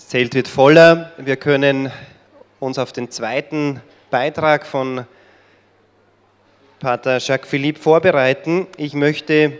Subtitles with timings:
[0.00, 1.12] Das Zelt wird voller.
[1.18, 1.92] Wir können
[2.58, 5.04] uns auf den zweiten Beitrag von
[6.78, 8.66] Pater Jacques Philippe vorbereiten.
[8.78, 9.52] Ich möchte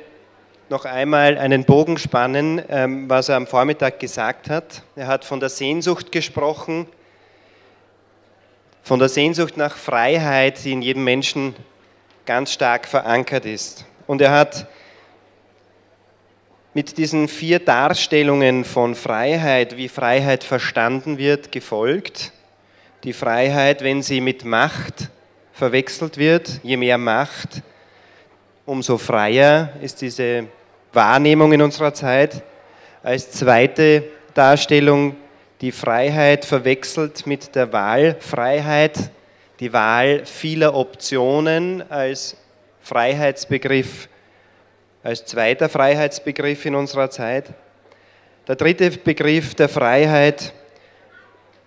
[0.70, 4.82] noch einmal einen Bogen spannen, ähm, was er am Vormittag gesagt hat.
[4.96, 6.86] Er hat von der Sehnsucht gesprochen,
[8.82, 11.54] von der Sehnsucht nach Freiheit, die in jedem Menschen
[12.24, 13.84] ganz stark verankert ist.
[14.06, 14.66] Und er hat
[16.72, 22.32] mit diesen vier Darstellungen von Freiheit, wie Freiheit verstanden wird, gefolgt.
[23.02, 25.10] Die Freiheit, wenn sie mit Macht
[25.52, 27.62] verwechselt wird, je mehr Macht,
[28.66, 30.46] umso freier ist diese
[30.92, 32.42] Wahrnehmung in unserer Zeit.
[33.02, 35.16] Als zweite Darstellung
[35.60, 39.10] die Freiheit verwechselt mit der Wahlfreiheit,
[39.58, 42.36] die Wahl vieler Optionen als
[42.80, 44.08] Freiheitsbegriff
[45.02, 47.46] als zweiter Freiheitsbegriff in unserer Zeit.
[48.46, 50.52] Der dritte Begriff der Freiheit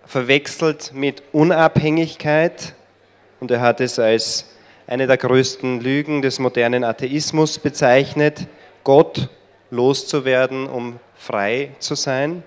[0.06, 2.74] verwechselt mit Unabhängigkeit
[3.40, 4.50] und er hat es als
[4.86, 8.46] eine der größten Lügen des modernen Atheismus bezeichnet,
[8.84, 9.28] Gott
[9.70, 12.42] loszuwerden, um frei zu sein.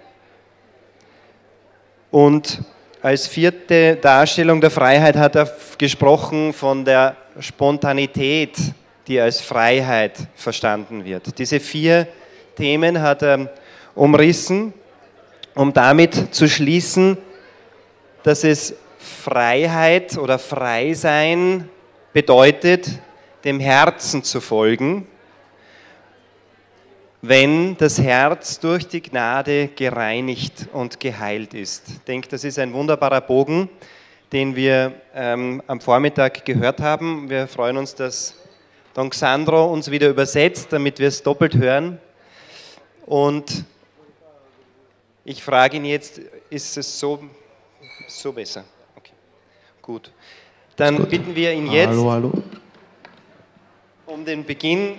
[2.11, 2.61] Und
[3.01, 8.55] als vierte Darstellung der Freiheit hat er gesprochen von der Spontanität
[9.07, 11.37] die als Freiheit verstanden wird.
[11.39, 12.07] Diese vier
[12.55, 13.51] Themen hat er
[13.95, 14.73] umrissen,
[15.55, 17.17] um damit zu schließen,
[18.23, 21.69] dass es Freiheit oder Freisein
[22.13, 22.89] bedeutet,
[23.43, 25.07] dem Herzen zu folgen,
[27.21, 31.87] wenn das Herz durch die Gnade gereinigt und geheilt ist.
[31.89, 33.69] Ich denke, das ist ein wunderbarer Bogen,
[34.31, 37.29] den wir ähm, am Vormittag gehört haben.
[37.29, 38.35] Wir freuen uns, dass
[38.97, 41.99] Don Sandro uns wieder übersetzt, damit wir es doppelt hören.
[43.05, 43.63] Und
[45.23, 46.17] ich frage ihn jetzt,
[46.49, 47.23] ist es so,
[48.07, 48.63] so besser?
[48.95, 49.11] Okay,
[49.83, 50.11] gut.
[50.77, 51.11] Dann gut.
[51.11, 52.31] bitten wir ihn jetzt hallo, hallo.
[54.07, 54.95] um den Beginn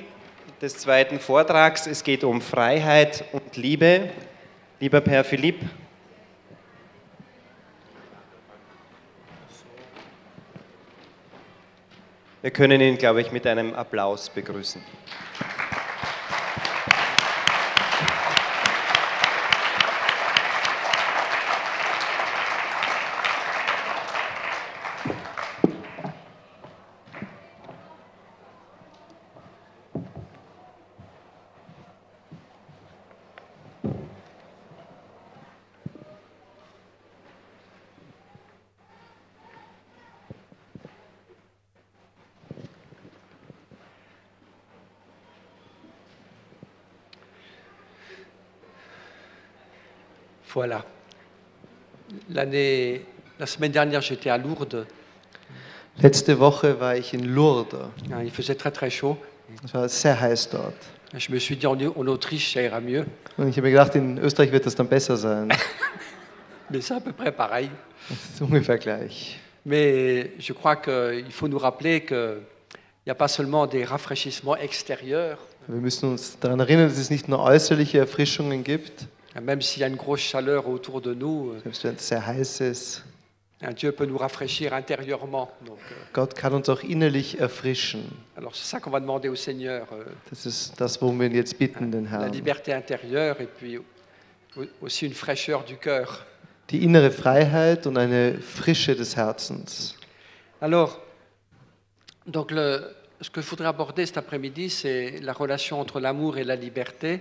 [0.62, 1.88] des zweiten Vortrags.
[1.88, 4.10] Es geht um Freiheit und Liebe.
[4.78, 5.58] Lieber Herr Philipp,
[12.48, 14.80] Wir können ihn, glaube ich, mit einem Applaus begrüßen.
[50.68, 50.84] Voilà.
[52.28, 53.00] L'année,
[53.38, 54.86] la semaine dernière, j'étais à Lourdes.
[56.02, 57.88] Letzte Woche war ich in Lourdes.
[58.10, 59.16] Ja, il faisait très très chaud.
[59.64, 60.74] Es war sehr heiß dort.
[61.16, 63.06] Je me suis dit, en, en Autriche, ça ira mieux.
[63.38, 65.48] Und ich habe mir gedacht, in Österreich wird das dann besser sein.
[66.70, 67.70] Mais c'est à peu près pareil.
[68.10, 69.38] Das ist ungefähr gleich.
[69.64, 72.42] Mais je crois qu'il faut nous rappeler qu'il
[73.06, 75.38] n'y a pas seulement des rafraîchissements extérieurs.
[75.66, 79.06] Wir müssen uns daran erinnern, dass es nicht nur äußerliche Erfrischungen gibt.
[79.40, 82.60] Même s'il y a une grosse chaleur autour de nous, Selbst wenn es sehr heiß
[82.60, 83.04] ist,
[83.76, 85.50] Dieu peut nous rafraîchir intérieurement.
[85.66, 88.02] Donc, euh, Gott kann uns auch innerlich erfrischen.
[88.36, 91.34] alors c'est ça qu'on va demander au Seigneur, euh, Das ist das, worum wir ihn
[91.34, 92.32] jetzt bitten, den la Herrn.
[92.32, 93.84] liberté intérieure et puis au-
[94.80, 96.24] aussi une fraîcheur du cœur.
[96.70, 99.94] Die innere Freiheit und eine Frische des Herzens.
[100.60, 101.00] Alors,
[102.26, 106.44] donc le, ce que je voudrais aborder cet après-midi, c'est la relation entre l'amour et
[106.44, 107.20] la liberté.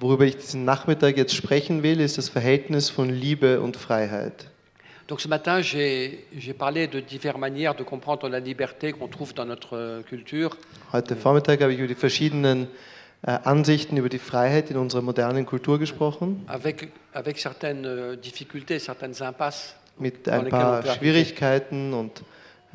[0.00, 4.48] Worüber ich diesen Nachmittag jetzt sprechen will, ist das Verhältnis von Liebe und Freiheit.
[5.06, 9.44] Donc ce matin, j'ai parlé de diverses manières de comprendre la liberté qu'on trouve dans
[9.44, 10.56] notre culture.
[10.94, 12.68] Heute Vormittag habe ich über die verschiedenen
[13.26, 18.78] äh, Ansichten über die Freiheit in unserer modernen Kultur gesprochen, avec, avec certaines euh, difficultés,
[18.78, 19.74] certaines impasses.
[19.98, 20.82] mit ein paar.
[20.82, 22.22] Schwierigkeiten und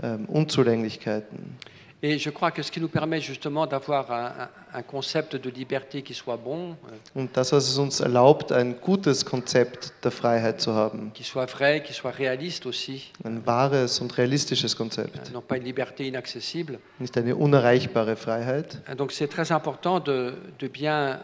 [0.02, 1.58] ähm, Unzulänglichkeiten.
[2.02, 6.02] Et je crois que ce qui nous permet justement d'avoir un, un- concept de liberté
[6.02, 6.70] qui soit bon,
[7.16, 11.12] euh, Und das, was es uns erlaubt, ein gutes Konzept der Freiheit zu haben.
[11.14, 15.18] qui soit vrai, qui soit réaliste aussi, Ein wahres und realistisches Konzept.
[15.18, 16.80] euh, non pas une liberté inaccessible.
[17.00, 18.78] Nicht eine unerreichbare Freiheit.
[18.90, 21.20] Euh, Donc c'est très important de, de bien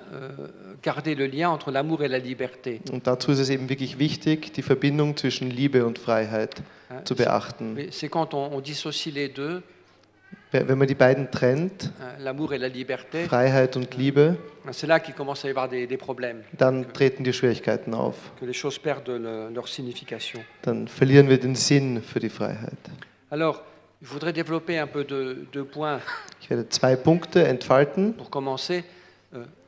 [0.84, 2.82] garder le lien entre l'amour et la liberté.
[2.92, 7.06] Und dazu ist es eben wirklich wichtig, die Verbindung zwischen Liebe und Freiheit hein.
[7.06, 7.78] zu beachten.
[7.92, 9.64] C'est quand on, on dissocie les deux
[10.52, 16.00] Wenn man die beiden trennt, la liberté, Freiheit und Liebe, avoir des, des
[16.58, 18.16] dann treten die Schwierigkeiten auf.
[20.62, 22.78] Dann verlieren wir den Sinn für die Freiheit.
[23.30, 23.62] Alors,
[24.02, 26.02] je voudrais développer un peu de- deux points
[26.42, 28.14] Ich werde zwei Punkte entfalten.
[28.16, 28.84] pour commencer.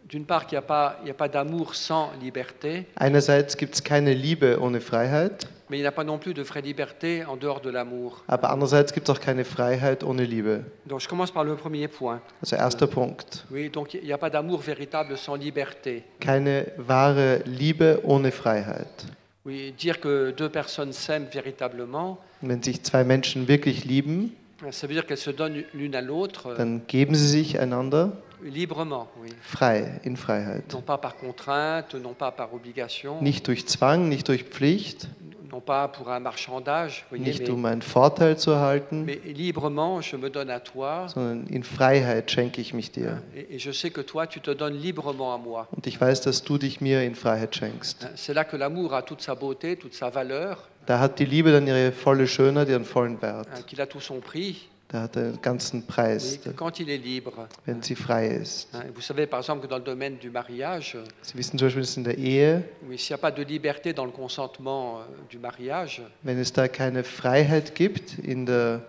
[0.09, 4.13] D'une part, qu'il n'y a pas, il pas d'amour sans liberté, Einerseits gibt es keine
[4.13, 7.59] Liebe ohne Freiheit, mais il n'y a pas non plus de vraie liberté en dehors
[7.59, 8.23] de l'amour.
[8.27, 10.63] aber andererseits gibt es auch keine Freiheit ohne Liebe.
[10.85, 12.21] Donc, je commence par le premier point.
[12.41, 13.45] Also erster Punkt.
[13.51, 16.03] Oui, donc il n'y a pas d'amour véritable sans liberté.
[16.21, 19.05] Keine wahre Liebe ohne Freiheit.
[19.45, 24.29] Oui, dire que deux personnes s'aiment véritablement, wenn sich zwei Menschen wirklich lieben,
[24.71, 28.11] ça veut dire qu'elles se donnent l'une à l'autre dann geben sie sich einander
[28.43, 29.29] librement, oui.
[29.41, 30.71] frei, in Freiheit.
[30.73, 35.07] Non pas par contrainte, non pas par obligation, Nicht durch Zwang, nicht durch Pflicht,
[35.51, 40.01] non pas pour un marchandage, voyez, nicht mais, um einen Vorteil zu erhalten, mais librement,
[40.01, 43.21] je me donne à toi sondern in Freiheit schenke ich mich dir.
[43.35, 45.67] et, et je sais que toi, tu te donnes librement à moi.
[45.71, 48.07] Und ich weiß, dass du dich mir in Freiheit schenkst.
[48.15, 51.51] C'est là que l'amour a toute sa beauté, toute sa valeur, Da hat die Liebe
[51.51, 53.47] dann ihre volle Schönheit, ihren vollen Wert.
[53.67, 57.49] qu'il a tout son prix, Da hat den ganzen oui, Preis, quand il est libre.
[57.65, 58.69] wenn sie frei ist.
[58.73, 58.85] hein.
[58.95, 61.97] Vous savez, par exemple, que dans le domaine du mariage, Sie wissen zum Beispiel, dass
[61.97, 65.39] in der Ehe, oui, s'il n'y a pas de liberté dans le consentement euh, du
[65.39, 68.81] mariage, wenn es da keine Freiheit gibt in der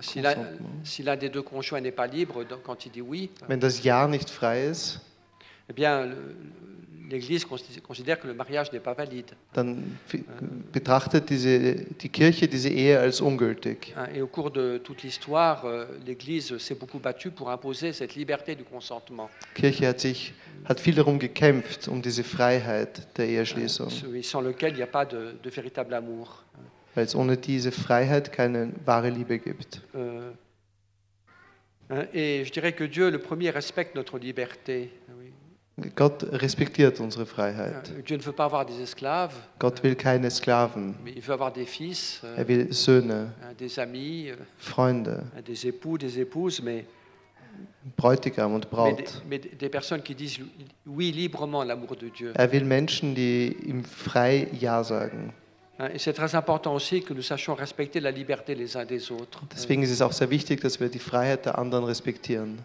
[0.00, 4.08] Si l'un des deux conjoints n'est pas libre quand il dit oui, Wenn das Ja
[4.08, 5.00] nicht frei ist,
[5.68, 6.16] eh bien, le-
[7.12, 9.32] l'Église consi- considère que le mariage n'est pas valide.
[9.52, 9.76] dann
[10.06, 10.24] fi-
[10.72, 13.92] betrachtet diese, die Kirche diese Ehe als ungültig.
[13.96, 14.08] hein.
[14.14, 18.54] Et au cours de toute l'histoire, euh, l'Église s'est beaucoup battue pour imposer cette liberté
[18.56, 20.32] du consentement, Die Kirche hat sich
[20.64, 24.86] hat viel darum gekämpft, um diese Freiheit der Eheschließung, celui sans lequel il n'y a
[24.86, 26.42] pas de, de véritable amour.
[26.94, 29.80] weil es ohne diese Freiheit keine wahre Liebe gibt.
[29.94, 30.30] Euh,
[31.90, 34.90] hein, et je dirais que Dieu, le premier, respecte notre liberté.
[35.96, 37.90] Gott respektiert unsere Freiheit.
[37.90, 39.28] Euh, ne
[39.58, 40.94] Gott will keine Sklaven.
[41.66, 45.24] fils, euh, Er will Söhne, euh, Freunde,
[47.96, 49.22] Bräutigam und Braut.
[52.34, 55.34] Er will Menschen, die ihm frei Ja sagen.
[55.92, 59.42] Et c'est très important aussi que nous sachions respecter la liberté les uns des autres.
[59.52, 62.58] Deswegen ist es auch sehr wichtig, dass wir die Freiheit der anderen respektieren.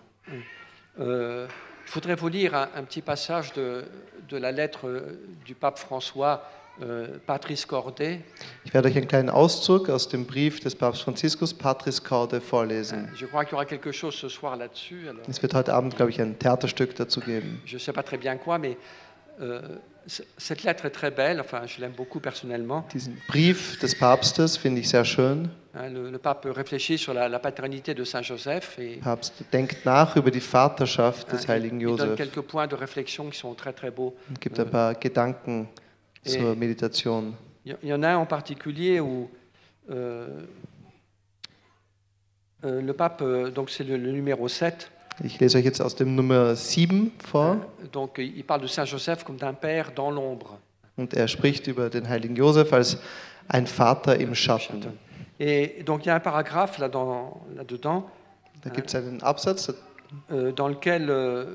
[0.99, 1.47] Euh,
[1.87, 3.85] je voudrais vous lire un, un petit passage de,
[4.29, 6.43] de la lettre euh, du pape François,
[6.81, 8.19] euh, Patrice Cordet.
[8.65, 13.09] Ich werde euch einen kleinen Auszug aus dem Brief des Papst Franziskus, Patris Corde, vorlesen.
[13.15, 15.07] Je crois qu'il y aura quelque chose ce soir là-dessus.
[15.09, 15.23] alors.
[15.29, 17.61] Es wird heute Abend, glaube ich, ein Theaterstück dazu geben.
[17.65, 18.77] Je ne sais pas très bien quoi, mais
[19.41, 19.61] euh,
[20.07, 21.39] cette lettre est très belle.
[21.41, 22.85] Enfin, je l'aime beaucoup personnellement.
[22.93, 25.49] Diesen Brief des Papstes finde ich sehr schön.
[25.73, 29.85] Hein, le, le pape réfléchit sur la, la paternité de Saint Joseph et Papst denkt
[29.85, 33.29] nach über die Vaterschaft des hein, heiligen il, il donne Josef quelques points de réflexion
[33.29, 34.15] qui sont très très beaux.
[34.29, 35.67] und gibt ein paar Gedanken
[36.25, 37.33] zur Meditation.
[37.65, 39.29] Il y- en a un en particulier où
[39.91, 40.27] euh,
[42.65, 44.89] euh, le pape, euh, donc c'est le, le numéro 7,
[45.23, 47.57] Ich lese euch jetzt aus dem Nummer 7 vor
[47.91, 50.57] donc il parle de Saint Joseph comme d'un père dans l'ombre.
[50.95, 52.97] und er spricht über den heiligen Josef als
[53.47, 54.85] ein Vater im Schatten.
[55.39, 58.03] Et donc il y a un paragraphe là dans- là-dedans
[58.63, 59.71] Da gibt es einen Absatz,
[60.31, 61.45] euh, dans lequel euh,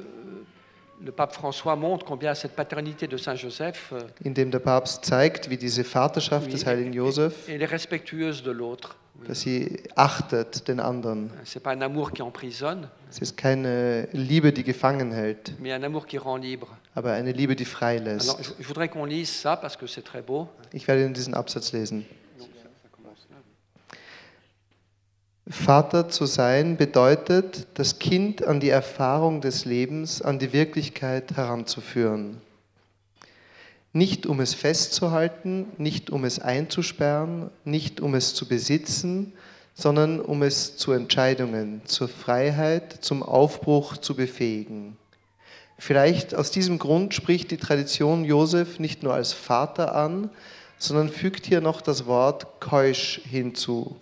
[1.05, 5.05] le pape François montre combien cette paternité de Saint Joseph, euh, in dem der Papst
[5.05, 8.97] zeigt, wie diese Vaterschaft oui, des heiligen Josef, elle est respectueuse de l'autre.
[9.27, 11.31] Dass sie achtet den anderen.
[11.45, 15.53] Es ist keine Liebe, die gefangen hält,
[16.95, 18.37] aber eine Liebe, die frei lässt.
[20.73, 22.05] Ich werde Ihnen diesen Absatz lesen.
[25.49, 32.41] Vater zu sein bedeutet, das Kind an die Erfahrung des Lebens, an die Wirklichkeit heranzuführen.
[33.93, 39.35] Nicht um es festzuhalten, nicht um es einzusperren, nicht um es zu besitzen,
[39.75, 44.97] sondern um es zu Entscheidungen, zur Freiheit, zum Aufbruch zu befähigen.
[45.79, 50.31] Vielleicht aus diesem Grund spricht die Tradition Josef nicht nur als Vater an,
[50.79, 53.97] sondern fügt hier noch das Wort keusch hinzu.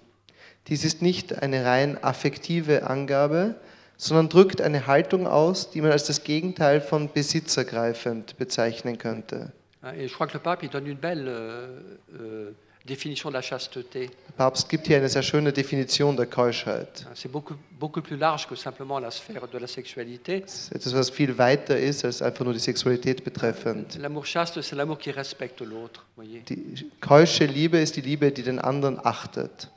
[0.68, 3.56] Dies ist nicht eine rein affektive Angabe,
[3.96, 9.52] sondern drückt eine Haltung aus, die man als das Gegenteil von besitzergreifend bezeichnen könnte.
[9.96, 11.80] Et je crois que le pape il donne une belle euh,
[12.20, 12.50] euh,
[12.84, 14.08] définition de la chasteté.
[14.08, 17.06] Der Papst gibt hier eine sehr schöne Definition der Keuschheit.
[17.14, 20.44] C'est beaucoup, beaucoup plus large que simplement la sphère de la sexualité.
[20.44, 23.96] Ist etwas, was viel weiter ist als einfach nur die Sexualität betreffend.
[23.98, 26.04] L'amour chaste, c'est l'amour qui respecte l'autre.
[26.18, 29.70] Die keusche Liebe ist die Liebe, die den anderen achtet.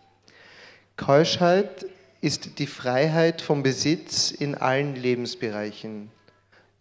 [0.97, 1.85] Keuschheit
[2.21, 6.09] ist die Freiheit vom Besitz in allen Lebensbereichen.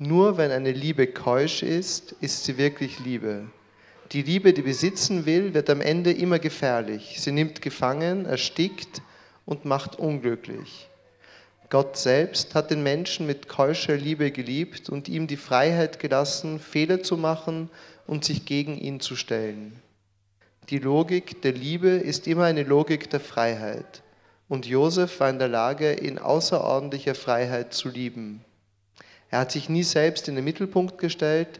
[0.04, 3.44] Nur wenn eine Liebe keusch ist, ist sie wirklich Liebe.
[4.10, 7.20] Die Liebe, die besitzen will, wird am Ende immer gefährlich.
[7.20, 9.00] Sie nimmt gefangen, erstickt
[9.46, 10.88] und macht unglücklich.
[11.70, 17.04] Gott selbst hat den Menschen mit keuscher Liebe geliebt und ihm die Freiheit gelassen, Fehler
[17.04, 17.70] zu machen
[18.08, 19.80] und sich gegen ihn zu stellen.
[20.68, 24.02] Die Logik der Liebe ist immer eine Logik der Freiheit.
[24.48, 28.44] Und Josef war in der Lage, in außerordentlicher Freiheit zu lieben.
[29.32, 31.58] Er hat sich nie selbst in den Mittelpunkt gestellt.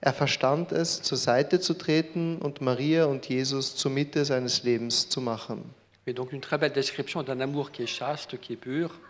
[0.00, 5.08] Er verstand es, zur Seite zu treten und Maria und Jesus zur Mitte seines Lebens
[5.08, 5.72] zu machen.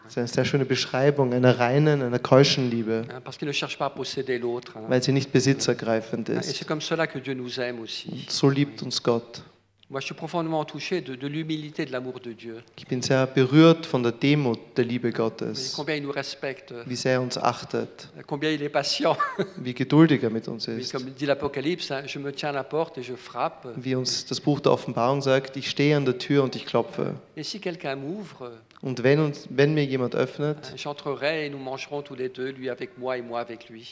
[0.04, 5.32] Das ist eine sehr schöne Beschreibung einer reinen, einer keuschen Liebe, ne weil sie nicht
[5.32, 6.50] besitzergreifend ist.
[7.80, 8.26] aussi.
[8.28, 9.42] So liebt uns Gott.
[12.76, 15.78] Ich bin sehr berührt von der Demut der Liebe Gottes,
[16.86, 18.08] wie sehr er uns achtet,
[18.72, 19.18] patient.
[19.56, 20.94] wie geduldig er mit uns ist.
[23.76, 27.16] Wie uns das Buch der Offenbarung sagt, ich stehe an der Tür und ich klopfe.
[28.80, 30.74] Und wenn, uns, wenn mir jemand öffnet,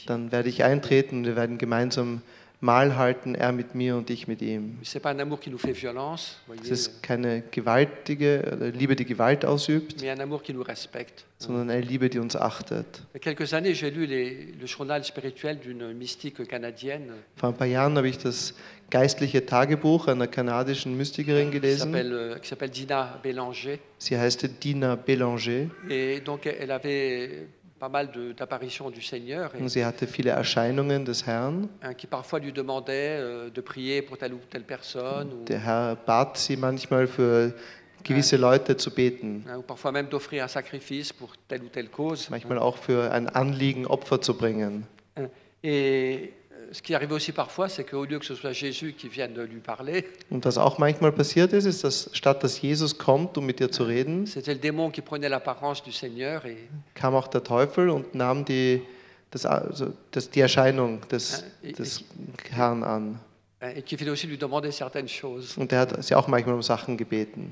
[0.07, 2.21] dann werde ich eintreten und wir werden gemeinsam
[2.61, 4.77] Mahl halten, er mit mir und ich mit ihm.
[4.81, 4.93] Es
[6.69, 9.95] ist keine gewaltige oder Liebe, die Gewalt ausübt,
[11.39, 13.01] sondern eine Liebe, die uns achtet.
[17.35, 18.53] Vor ein paar Jahren habe ich das
[18.91, 21.91] geistliche Tagebuch einer kanadischen Mystikerin gelesen.
[21.95, 23.79] euh.
[23.97, 27.47] Sie heißt Dina Bélanger Et donc, elle avait
[29.69, 31.69] sie hatte viele Erscheinungen des Herrn.
[33.19, 33.49] euh,
[35.45, 37.53] Der Herr bat sie manchmal für
[38.03, 39.45] gewisse Leute zu beten,
[42.29, 44.87] manchmal auch für ein Anliegen Opfer zu bringen.
[45.63, 46.33] Et
[46.71, 49.59] ce qui arrivait aussi parfois, c'est qu'au lieu que ce soit Jésus qui vienne lui
[49.59, 53.59] parler, Und was auch manchmal passiert ist, ist, dass statt dass Jesus kommt, um mit
[53.59, 56.57] ihr zu reden, c'était le démon qui prenait l'apparence du Seigneur et,
[56.93, 58.81] kam auch der Teufel und nahm die,
[59.31, 62.03] das, also das, die Erscheinung des, des
[62.51, 63.19] Herrn an.
[65.07, 65.55] Choses.
[65.55, 67.51] Und er hat sie auch manchmal um Sachen gebeten.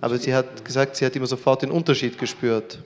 [0.00, 2.78] Aber sie hat gesagt, sie hat immer sofort den Unterschied gespürt.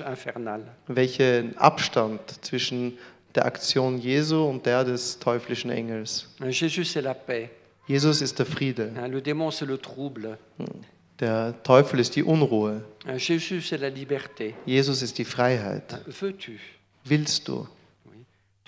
[0.00, 0.62] Infernal.
[0.86, 2.98] Welchen Abstand zwischen
[3.34, 6.26] der Aktion Jesu und der des teuflischen Engels.
[6.38, 7.50] Paix.
[7.86, 8.92] Jesus ist der Friede.
[11.20, 12.82] Der Teufel ist die Unruhe.
[14.64, 16.00] Jesus ist die Freiheit.
[17.04, 17.66] Willst du?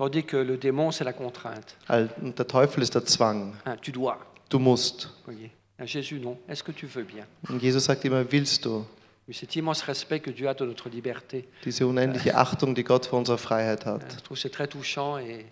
[0.03, 1.77] Tandis que le démon, c'est la contrainte.
[1.89, 3.53] Und der Teufel ist der Zwang.
[3.65, 4.19] Hein, Tu dois.
[4.51, 5.09] Du musst.
[5.25, 5.51] Voyez.
[5.85, 6.37] Jésus, non.
[6.49, 8.85] Est-ce que tu veux bien Und Jesus sagt immer, willst du?
[9.29, 11.45] Oui, Cet immense respect que Dieu a de notre liberté.
[11.65, 14.01] Diese unendliche Achtung, die Gott vor unserer Freiheit hat.
[14.17, 15.47] Je trouve c'est très touchant et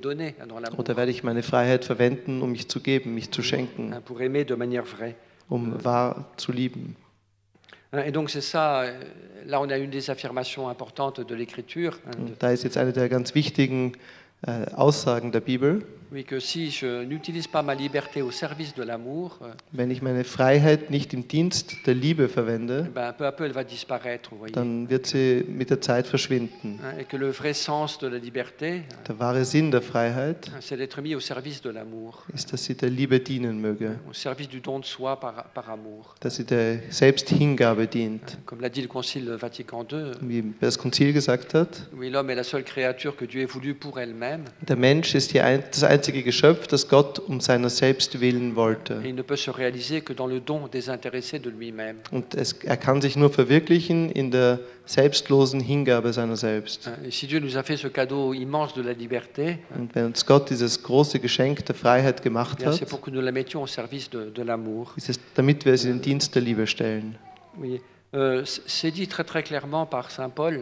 [0.00, 0.78] donné dans l'amour.
[0.78, 4.44] Oder werde ich meine Freiheit verwenden, um mich zu geben, mich zu schenken, Pour aimer
[4.46, 5.14] de manière vraie.
[5.50, 6.96] um wahr zu lieben?
[7.92, 9.00] Hein, Et donc c'est ça, euh,
[9.46, 13.08] là on a une des affirmations importantes de l'Écriture, hein, da ist jetzt eine der
[13.08, 13.92] ganz wichtigen
[14.46, 15.84] äh, Aussagen der Bibel.
[16.12, 20.02] Oui, que si je n'utilise pas ma liberté au service de l'amour, euh, Wenn ich
[20.02, 23.64] meine Freiheit nicht im Dienst der Liebe verwende, eh ben, peu à peu elle va
[23.64, 24.52] disparaître, vous voyez.
[24.52, 26.78] dann wird sie mit der Zeit verschwinden.
[26.82, 30.58] Hein, Et que le vrai sens de la liberté, Der wahre Sinn der Freiheit hein,
[30.60, 34.12] c'est d'être mis au service de l'amour, ist, dass sie der Liebe dienen möge, au
[34.12, 36.14] service du don de soi par, par amour.
[36.20, 38.20] dass sie der Selbsthingabe dient.
[38.44, 42.34] Comme l'a dit le Concile Vatican II, Wie das Konzil gesagt hat, oui, l'homme est
[42.34, 45.82] la seule créature que Dieu ait voulu pour elle-même, der Mensch ist die ein, das
[45.84, 48.96] einzige Geschöpf, das Gott um seiner selbst willen wollte.
[48.96, 49.08] ne.
[52.10, 56.88] Und es, er kann sich nur verwirklichen in der selbstlosen Hingabe seiner selbst.
[59.76, 62.72] Und wenn uns Gott dieses große Geschenk der Freiheit gemacht hat,
[64.96, 67.16] ist es, damit wir es in den Dienst der Liebe stellen.
[67.56, 67.80] Oui.
[68.14, 70.60] Euh, c'est dit très très clairement par Saint Paul.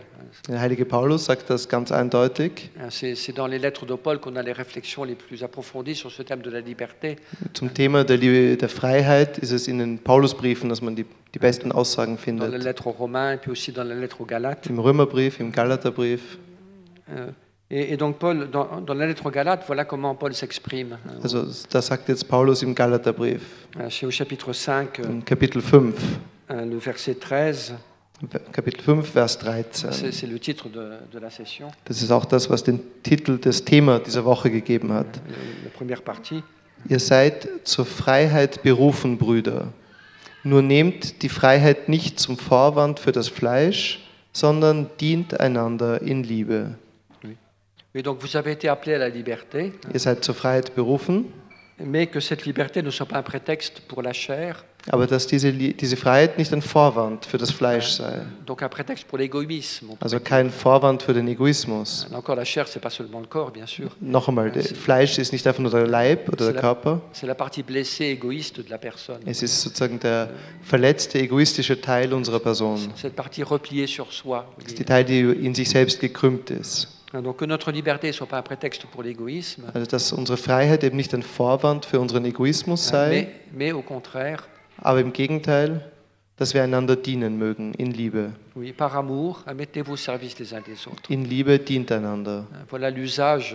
[0.48, 2.70] Der heilige Paulus sagt das ganz eindeutig.
[2.78, 6.12] Hein, C'est dans les lettres de Paul qu'on a les réflexions les plus approfondies sur
[6.12, 7.16] ce thème de la liberté.
[7.52, 11.04] Zum Thema der, der Freiheit ist es in den Paulusbriefen, dass man die,
[11.34, 12.62] die besten Aussagen Dans la findet.
[12.62, 14.68] lettre aux Romains et puis aussi dans la lettre aux Galates.
[14.70, 16.38] Im Römerbrief, im Galaterbrief.
[17.10, 17.32] Euh,
[17.68, 20.98] et, et donc Paul, dans, dans la lettre aux Galates, voilà comment Paul s'exprime.
[21.24, 25.60] Also da sagt jetzt Paulus im Galaterbrief, hein, C'est au chapitre 5, euh, im Kapitel
[25.60, 25.92] 5, hein,
[26.50, 27.74] le verset 13.
[28.52, 30.10] Kapitel 5, Vers C'est 13.
[30.10, 33.64] c'est le titre de, de la session, Das ist auch das, was den Titel des
[33.64, 35.06] Thema dieser Woche gegeben hat.
[35.26, 36.42] le- la première partie.
[36.88, 39.72] Ihr seid zur Freiheit berufen, Brüder.
[40.44, 44.00] Nur nehmt die Freiheit nicht zum Vorwand für das Fleisch,
[44.32, 46.74] sondern dient einander in Liebe.
[47.94, 51.32] Et donc vous avez été à la liberté, Ihr seid zur Freiheit berufen,
[51.84, 55.52] mais que cette liberté ne soit pas un prétexte pour la chair, aber dass diese,
[55.52, 58.22] diese Freiheit nicht ein Vorwand für das Fleisch sei.
[58.46, 59.90] donc un prétexte pour l'égoïsme.
[60.00, 62.06] Also kein Vorwand für den Egoismus.
[62.10, 63.90] Là encore, la chair, c'est pas seulement le corps, bien sûr.
[64.00, 67.34] Noch einmal, das Fleisch ist nicht einfach nur der Leib oder der Körper, C'est la
[67.34, 69.20] partie blessée, égoïste de la personne.
[69.26, 70.30] es ist sozusagen der
[70.62, 72.78] verletzte, egoistische Teil unserer Person.
[72.96, 74.46] Cette partie repliée sur soi.
[74.56, 76.88] Das ist die Teil, die in sich selbst gekrümmt ist.
[77.12, 80.96] Donc que notre liberté soit pas un prétexte pour l'égoïsme, Also dass unsere Freiheit eben
[80.96, 83.08] nicht ein Vorwand für unseren Egoismus sei,
[83.52, 84.44] mais, mais au contraire,
[84.78, 85.80] aber im Gegenteil,
[86.40, 88.30] dass wir einander dienen mögen, in Liebe.
[88.56, 91.10] oui, par amour, mettez-vous au service les uns des autres.
[91.10, 92.44] In Liebe dient einander.
[92.70, 93.54] Voilà l'usage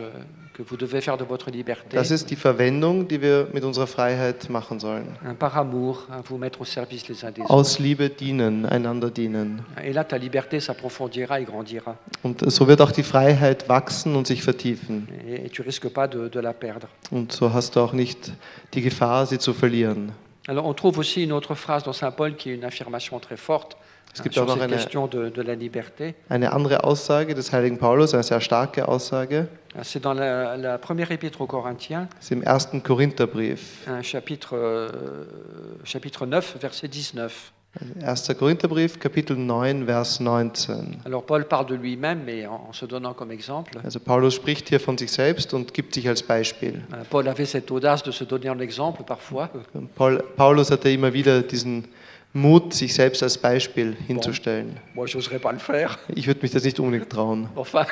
[0.54, 1.98] que vous devez faire de votre liberté.
[1.98, 5.08] Das ist die Verwendung, die wir mit unserer Freiheit machen sollen.
[5.39, 7.51] Par amour, vous mettre au service les uns des autres.
[7.51, 9.63] Aus Liebe dienen, einander dienen.
[9.84, 11.98] Et là, ta liberté s'approfondira et grandira.
[12.22, 15.08] Und so wird auch die Freiheit wachsen und sich vertiefen.
[15.27, 16.88] Et, et tu risques pas de, de la perdre.
[17.10, 18.32] Und so hast du auch nicht
[18.75, 20.12] die Gefahr, sie zu verlieren.
[20.47, 23.37] Alors, on trouve aussi une autre phrase dans Saint Paul qui est une affirmation très
[23.37, 23.77] forte
[24.13, 26.15] Es hein, gibt sur auch noch cette eine, question de, de la liberté.
[26.29, 29.33] eine andere Aussage des heiligen Paulus, eine sehr starke Aussage.
[29.75, 33.85] Hein, C'est dans la, la première épître aux Corinthiens, ist im ersten Korintherbrief.
[33.87, 34.89] un chapitre, euh,
[35.83, 37.51] chapitre 9, verset 19.
[38.01, 38.34] 1.
[38.38, 41.01] Korintherbrief, Kapitel 9, Vers 19.
[41.05, 43.77] Alors, Paul parle de lui-même, mais en, en se donnant comme exemple.
[43.84, 46.84] Also Paulus spricht hier von sich selbst und gibt sich als Beispiel.
[46.94, 49.50] Euh, Paul avait cette audace de se donner en exemple parfois.
[49.96, 51.86] Paul, Paulus hatte immer wieder diesen
[52.34, 54.77] Mut, sich selbst als Beispiel hinzustellen.
[54.94, 55.08] Moi,
[55.41, 55.98] pas le faire.
[56.13, 57.86] Ich würde mich das nicht unbedingt trauen, Enfin,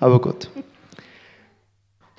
[0.00, 0.48] aber gut.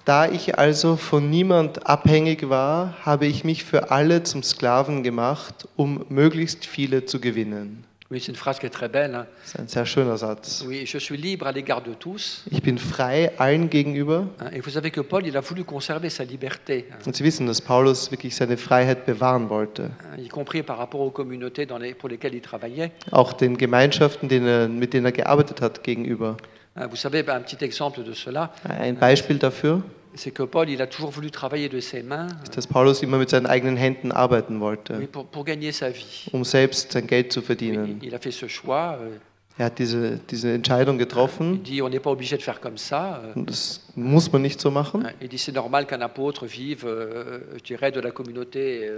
[0.06, 5.68] Da ich also von niemand abhängig war, habe ich mich für alle zum Sklaven gemacht,
[5.78, 7.86] um möglichst viele zu gewinnen.
[8.10, 9.16] oui, c'est une phrase qui est très belle.
[9.16, 9.26] hein.
[9.42, 10.64] Das ist ein sehr schöner Satz.
[10.68, 12.44] Oui, je suis libre à l'égard de tous.
[12.52, 14.28] Ich bin frei allen gegenüber.
[14.52, 17.60] Et vous savez que Paul, il a voulu conserver sa liberté, Und Sie wissen, dass
[17.62, 19.90] Paulus wirklich seine Freiheit bewahren wollte.
[20.20, 22.92] y compris par rapport aux communautés dans les- pour lesquelles il travaillait.
[23.12, 26.36] Auch den Gemeinschaften, denen mit denen er gearbeitet hat, gegenüber.
[26.76, 29.82] Vous savez, un petit exemple de cela, Ein Beispiel dafür
[30.16, 33.18] c'est que Paul, il a toujours voulu travailler de ses mains ist, dass Paulus immer
[33.18, 36.30] mit seinen eigenen Händen arbeiten wollte, oui, pour, pour gagner sa vie.
[36.32, 38.00] um selbst sein Geld zu verdienen.
[38.04, 38.98] il a fait ce choix.
[39.02, 39.18] euh,
[39.60, 42.78] Er hat diese, diese Entscheidung Il getroffen dit on n'est pas obligé de faire comme
[42.78, 43.22] ça.
[43.24, 45.04] euh, und das muss man nicht so machen.
[45.22, 48.90] Il dit c'est normal qu'un apôtre vive, euh, je dirais, de la communauté.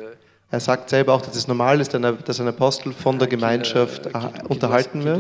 [0.52, 4.32] Er sagt selber auch, dass es normal ist, dass ein Apostel von der Gemeinschaft ah,
[4.48, 5.20] unterhalten wird.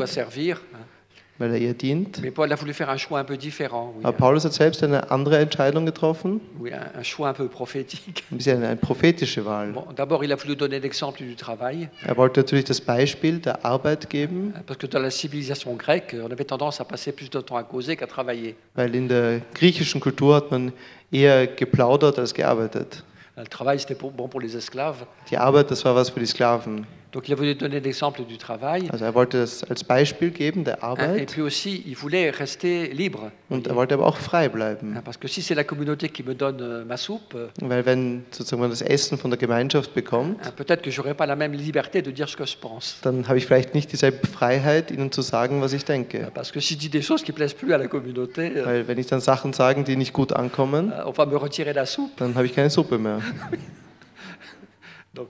[1.37, 2.21] Weil er ihr dient.
[2.21, 3.93] Mais Paul a voulu faire un choix un peu différent.
[3.97, 7.47] Oui, Aber Paulus hat selbst eine andere Entscheidung getroffen, Oui, un, un choix un peu
[7.47, 8.23] prophétique.
[8.31, 9.71] ein bisschen eine, prophetische Wahl.
[9.73, 13.65] Bon, D'abord, il a voulu donner l'exemple du travail, Er wollte natürlich das Beispiel der
[13.65, 17.41] Arbeit geben, parce que dans la civilisation grecque, on avait tendance à passer plus de
[17.41, 18.55] temps à causer qu'à travailler.
[18.75, 20.71] weil in der griechischen Kultur hat man
[21.11, 23.03] eher geplaudert als gearbeitet.
[23.37, 25.03] Le travail, c'était bon pour les esclaves.
[25.29, 26.87] Die Arbeit, das war was für die Sklaven.
[27.15, 28.89] Donc, il voulu donner l'exemple du travail.
[28.91, 32.29] Also er wollte das als Beispiel geben der hein, Et Arbeit puis aussi, il voulait
[32.29, 33.31] rester libre.
[33.49, 34.97] und er wollte aber auch frei bleiben.
[34.97, 37.85] Hein, Parce que si c'est la communauté qui me donne euh, ma soupe, euh, Weil
[37.85, 41.37] wenn sozusagen man das Essen von der Gemeinschaft bekommt, hein, peut-être que j'aurais pas la
[41.37, 42.97] même liberté de dire ce que je pense.
[43.01, 46.29] dann habe ich vielleicht nicht dieselbe Freiheit, ihnen zu sagen, was ich denke.
[46.33, 48.87] Parce que si je dis des choses qui plaisent plus à la communauté, euh, Weil
[48.89, 52.11] wenn ich dann Sachen sage, die nicht gut ankommen, on va me retirer la soupe.
[52.17, 53.21] dann habe ich keine Suppe mehr.
[55.13, 55.29] Donc,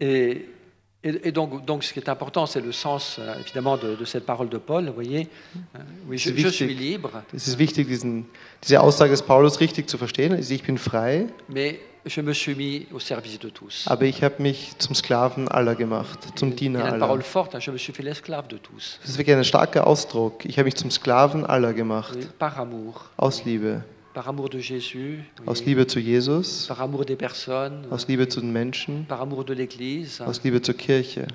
[0.00, 0.46] et,
[1.02, 4.04] et- et donc, donc, ce qui est important, c'est le sens, euh, évidemment, de, de
[4.04, 4.86] cette parole de Paul.
[4.86, 5.28] Vous voyez,
[5.74, 8.24] Euh, oui, je, je suis libre, Es ist wichtig, diesen,
[8.62, 10.32] diese Aussage des Paulus richtig zu verstehen.
[10.32, 13.84] Also ich bin frei, mais je me suis mis au service de tous.
[13.88, 16.98] aber ich habe mich zum Sklaven aller gemacht, zum Diener aller.
[16.98, 20.44] parole forte, je me suis fait l'esclave de tous, Das ist wirklich ein starker Ausdruck.
[20.44, 23.82] Ich habe mich zum Sklaven aller gemacht, par amour, aus Liebe.
[24.16, 28.26] Par amour de Jésus, oui, Aus Liebe zu Jesus, par amour des personnes, aus Liebe
[28.26, 30.22] zu den Menschen, par amour de l'Église.
[30.22, 31.26] aus Liebe zur Kirche.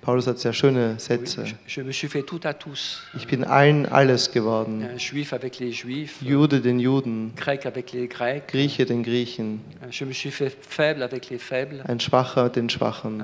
[0.00, 1.44] Paulus hat sehr schöne Sätze.
[1.66, 4.88] Ich bin allen alles geworden.
[6.22, 7.34] Jude den Juden.
[7.36, 9.60] Grieche den Griechen,
[11.84, 13.22] ein Schwacher den Schwachen.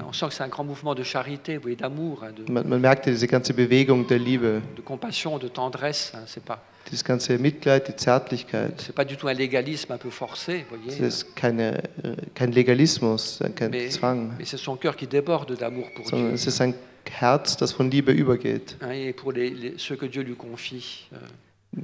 [2.48, 4.60] Man, man merkte diese ganze Bewegung der Liebe,
[6.90, 8.80] dieses ganze Mitleid, die Zärtlichkeit.
[8.80, 11.06] c'est pas du tout un légalisme un peu forcé, vous Es voyez.
[11.08, 15.86] ist keine, äh, kein Legalismus, kein Mais, Zwang, mais c'est son cœur qui déborde d'amour
[15.94, 16.74] pour sondern Dieu es ist ein
[17.10, 18.76] Herz, das von Liebe übergeht.
[18.90, 21.06] et pour les, les- ceux que Dieu lui confie.
[21.12, 21.16] euh.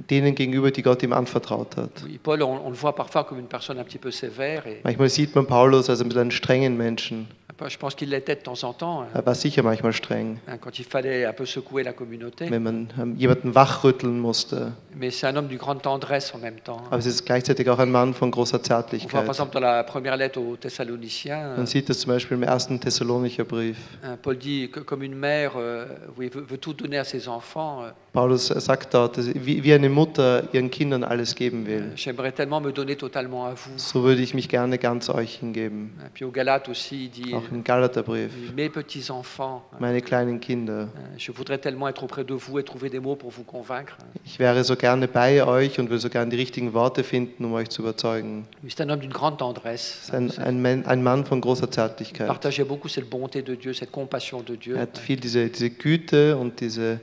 [0.09, 1.89] denen gegenüber, die Gott ihm anvertraut hat.
[2.05, 4.79] Oui, Paul, on, on le voit parfois comme une personne un petit peu sévère, et
[4.85, 7.27] Manchmal sieht man Paulus als mit einem strengen Menschen.
[7.67, 10.57] Je pense qu'il l'était de temps en temps, hein, Er war sicher manchmal streng, hein,
[10.59, 12.49] quand il fallait un peu secouer la communauté.
[12.49, 14.55] wenn man ähm, jemanden wachrütteln musste.
[14.95, 16.81] Mais c'est un homme d'une grande tendresse en même temps.
[16.89, 19.27] Aber es ist gleichzeitig auch ein Mann von großer On voit par Zärtlichkeit.
[19.29, 23.43] exemple dans la première lettre aux Thessaloniciens, Man sieht das zum Beispiel im ersten Thessalonicher
[23.45, 23.77] Brief.
[24.03, 25.85] hein, Paul dit que comme une mère euh,
[26.17, 30.43] oui, veut, veut tout donner à ses enfants, euh, Paulus sagt dort, wie eine Mutter
[30.53, 31.93] ihren Kindern alles geben will.
[31.95, 33.71] j'aimerais tellement me donner totalement à vous.
[33.77, 35.91] So würde ich mich gerne ganz euch hingeben.
[36.05, 38.31] Et puis au Galates aussi, dit Auch im Galaterbrief.
[38.53, 40.89] Mes petits-enfants, hein, Meine kleinen Kinder.
[41.17, 43.95] je voudrais tellement être auprès de vous et trouver des mots pour vous convaincre.
[44.25, 47.53] Ich wäre so gerne bei euch und will so gerne die richtigen Worte finden, um
[47.53, 48.45] euch zu überzeugen.
[48.67, 49.99] C'est un homme d'une grande tendresse.
[50.01, 52.27] Es ist ein, ein, Mann- ein Mann von großer Zärtlichkeit.
[52.27, 54.75] partageait beaucoup cette bonté de Dieu, cette compassion de Dieu.
[54.75, 56.99] Er hat viel diese, diese Güte und diese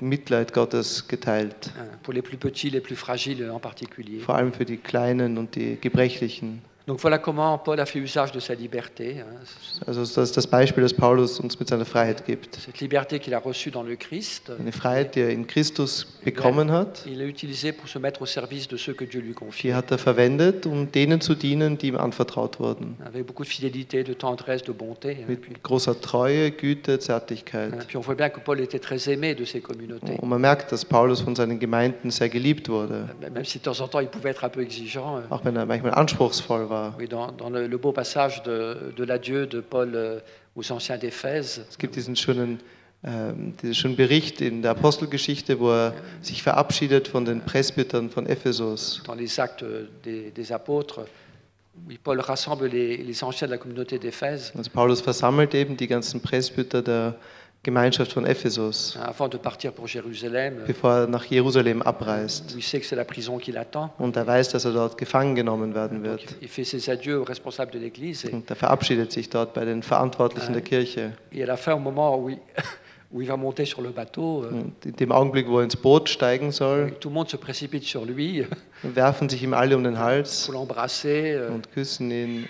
[0.00, 1.72] Mitleid Gottes geteilt.
[4.20, 6.62] Vor allem für die Kleinen und die Gebrechlichen.
[6.86, 9.16] Donc voilà comment Paul a fait usage de sa liberté,
[9.88, 12.54] Also das ist das Beispiel, das Paulus uns mit seiner Freiheit gibt.
[12.64, 14.52] cette liberté qu'il a reçue dans le Christ.
[14.56, 18.26] Eine Freiheit, die er in Christus bekommen hat, Il l'a utilisée pour se mettre au
[18.26, 19.74] service de ceux que Dieu lui die confie.
[19.74, 22.96] hat er verwendet, um denen zu dienen, die ihm anvertraut wurden.
[23.04, 25.24] Avec beaucoup de fidélité, de tendresse, de bonté.
[25.26, 27.84] Mit großer Treue, Güte, Zärtlichkeit.
[27.88, 30.16] puis on voit bien que Paul était très aimé de ses communautés.
[30.22, 33.80] Und man merkt, dass Paulus von seinen Gemeinden sehr geliebt wurde, Même si de temps
[33.80, 35.22] en temps il pouvait être un peu exigeant.
[35.30, 36.75] auch wenn er manchmal anspruchsvoll war.
[36.98, 40.20] Oui, dans, dans le, le beau passage de, de l'adieu de Paul euh,
[40.54, 42.60] aux anciens d'Éphèse, Es gibt diesen schönen,
[43.04, 48.26] ähm, diesen schönen Bericht in der Apostelgeschichte, wo er sich verabschiedet von den Presbytern von
[48.26, 49.02] Ephesus.
[49.06, 49.64] dans les actes
[50.04, 51.06] des, des apôtres,
[51.86, 54.52] oui, Paul rassemble les, les anciens de la communauté d'Éphèse.
[54.56, 57.14] Also Paulus versammelt eben die ganzen Presbyter der
[57.66, 62.54] Gemeinschaft von Ephesus, hein, avant de partir pour Jérusalem, euh, bevor er nach Jerusalem abreist.
[62.54, 63.90] où il sait que c'est la prison qui l'attend.
[63.98, 66.36] Und er weiß, dass er dort gefangen genommen werden Donc, wird.
[66.40, 68.24] il fait ses adieux aux responsables de l'Église.
[68.28, 71.12] Et, Und er verabschiedet sich dort bei den Verantwortlichen der Kirche.
[71.32, 72.38] et à la fin, au moment où il,
[73.10, 75.74] où il va monter sur le bateau, euh, Und in dem Augenblick, wo er ins
[75.76, 78.44] Boot steigen soll, tout le monde se précipite sur lui
[78.82, 82.46] werfen sich ihm alle um den Hals pour l'embrasser, euh, und küssen ihn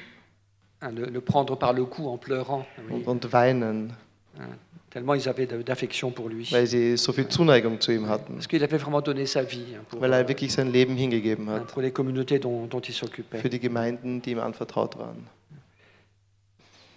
[0.83, 2.67] hein, le, le prendre par le cou en pleurant.
[2.91, 3.95] und, und weinen,
[4.39, 4.59] Hein,
[4.97, 6.49] tellement ils avaient d'affection pour lui.
[6.51, 9.75] weil sie so viel Zuneigung zu ihm hatten, Parce qu'il avait vraiment donné sa vie
[9.75, 12.95] hein, pour, weil er wirklich sein Leben hingegeben hat pour les communautés dont, dont il
[12.95, 13.39] s'occupait.
[13.39, 15.27] für die Gemeinden, die ihm anvertraut waren.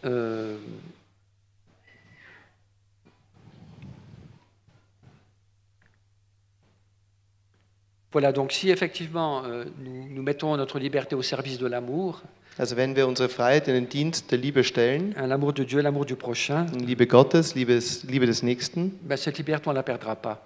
[0.06, 0.56] Euh,
[8.12, 12.24] Voilà, donc si effectivement euh, nous, nous mettons notre liberté au service de l'amour,
[12.60, 16.06] Also wenn wir unsere Freiheit in den Dienst der Liebe stellen, l'amour de Dieu, l'amour
[16.06, 20.13] du prochain, Liebe Gottes, Liebe des, Liebe des Nächsten, ben, cette liberté, on la perdra
[20.13, 20.39] pas.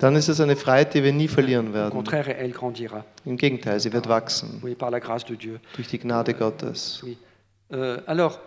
[0.00, 1.90] dann ist es eine Freiheit, die wir nie verlieren Au werden.
[1.92, 5.60] contraire, elle grandira, Im Gegenteil, sie wird wachsen oui, par la grâce de Dieu.
[5.76, 7.02] durch die Gnade Gottes.
[7.04, 7.16] Oui.
[7.72, 8.40] Euh, alors,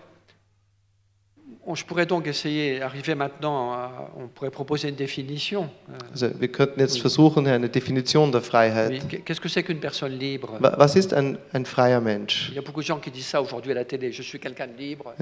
[6.12, 8.92] Also wir könnten jetzt versuchen, eine Definition der Freiheit.
[9.26, 12.52] Qu'est-ce que c'est qu'une personne libre Wa- Was ist ein, ein freier Mensch?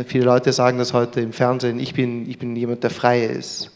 [0.08, 3.70] Viele Leute sagen das heute im Fernsehen, ich bin, ich bin jemand, der frei ist.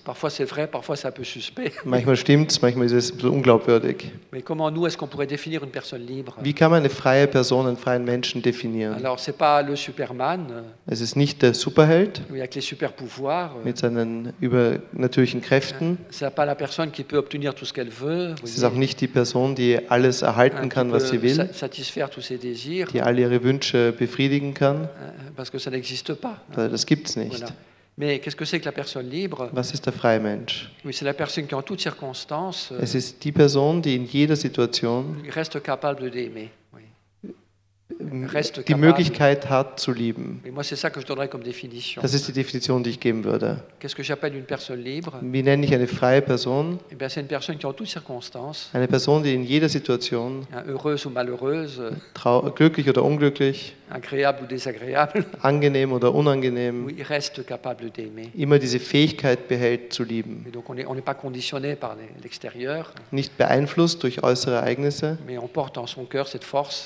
[1.86, 4.12] Manchmal stimmt es, manchmal ist es ein bisschen unglaubwürdig.
[6.44, 8.96] Wie kann man eine freie Person, einen freien Menschen definieren?
[10.50, 12.22] Euh, Es ist nicht der Superheld
[12.56, 13.56] avec les super pouvoirs.
[13.58, 15.98] euh, mit seinen übernatürlichen Kräften.
[16.10, 18.36] C'est pas la personne qui peut obtenir tout ce qu'elle veut.
[18.42, 21.52] vous Es ist auch nicht die Person, die alles erhalten kann, was sie will, sa-
[21.54, 24.84] satisfaire tous ses désirs, die alle ihre Wünsche befriedigen kann.
[24.86, 26.38] euh, parce que ça n'existe pas.
[26.56, 27.32] Das gibt es nicht.
[27.38, 27.52] Voilà.
[27.98, 30.70] Mais qu'est-ce que c'est que la personne libre Was ist der freie Mensch?
[30.84, 34.06] Oui, c'est la personne qui en toutes circonstances euh, Es ist die Person, die in
[34.06, 36.50] jeder Situation reste capable d'aimer.
[38.00, 38.76] Reste die.
[38.76, 40.42] Möglichkeit hat zu lieben.
[42.02, 43.62] Das ist die Definition, die ich geben würde.
[45.22, 46.80] Wie nenne ich eine freie Person?
[46.92, 46.96] Eh
[48.74, 50.46] Eine Person, die in jeder Situation,
[52.56, 53.76] glücklich oder unglücklich,
[55.42, 56.90] angenehm oder unangenehm,
[58.36, 60.46] immer diese Fähigkeit behält zu lieben.
[63.12, 65.18] Nicht beeinflusst durch äußere Ereignisse,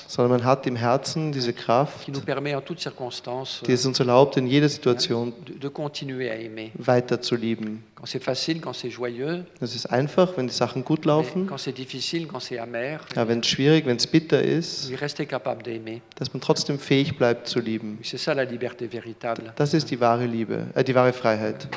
[0.06, 0.99] sondern man hat im Herzen
[1.32, 5.32] diese Kraft, die es uns erlaubt, in jeder Situation
[6.74, 7.84] weiter zu lieben.
[9.60, 14.42] Das ist einfach, wenn die Sachen gut laufen, aber wenn es schwierig, wenn es bitter
[14.42, 14.90] ist,
[16.16, 17.98] dass man trotzdem fähig bleibt zu lieben.
[19.56, 21.68] Das ist die wahre Liebe, äh, die wahre Freiheit.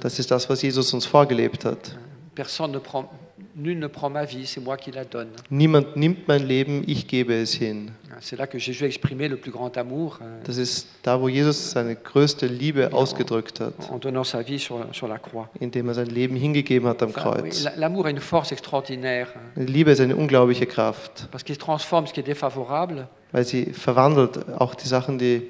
[0.00, 1.96] Das ist das, was Jesus uns vorgelebt hat.
[2.36, 3.10] Personne ne prend,
[3.56, 5.28] Nul ne prend ma vie, c'est moi qui la donne.
[5.50, 7.88] Niemand nimmt mein Leben, ich gebe es hin.
[8.20, 11.28] C'est là que Jésus a exprimé le plus grand amour hein, Das ist da, wo
[11.28, 15.48] Jesus seine größte Liebe ausgedrückt hat, en donnant sa vie sur, sur la croix.
[15.60, 17.62] indem er sein Leben hingegeben hat am Kreuz.
[17.64, 22.06] la- L'amour a une force extraordinaire Die Liebe ist eine unglaubliche Kraft, parce qu'il transforme
[22.06, 25.42] ce qui est défavorable, weil sie verwandelt auch die Sachen, die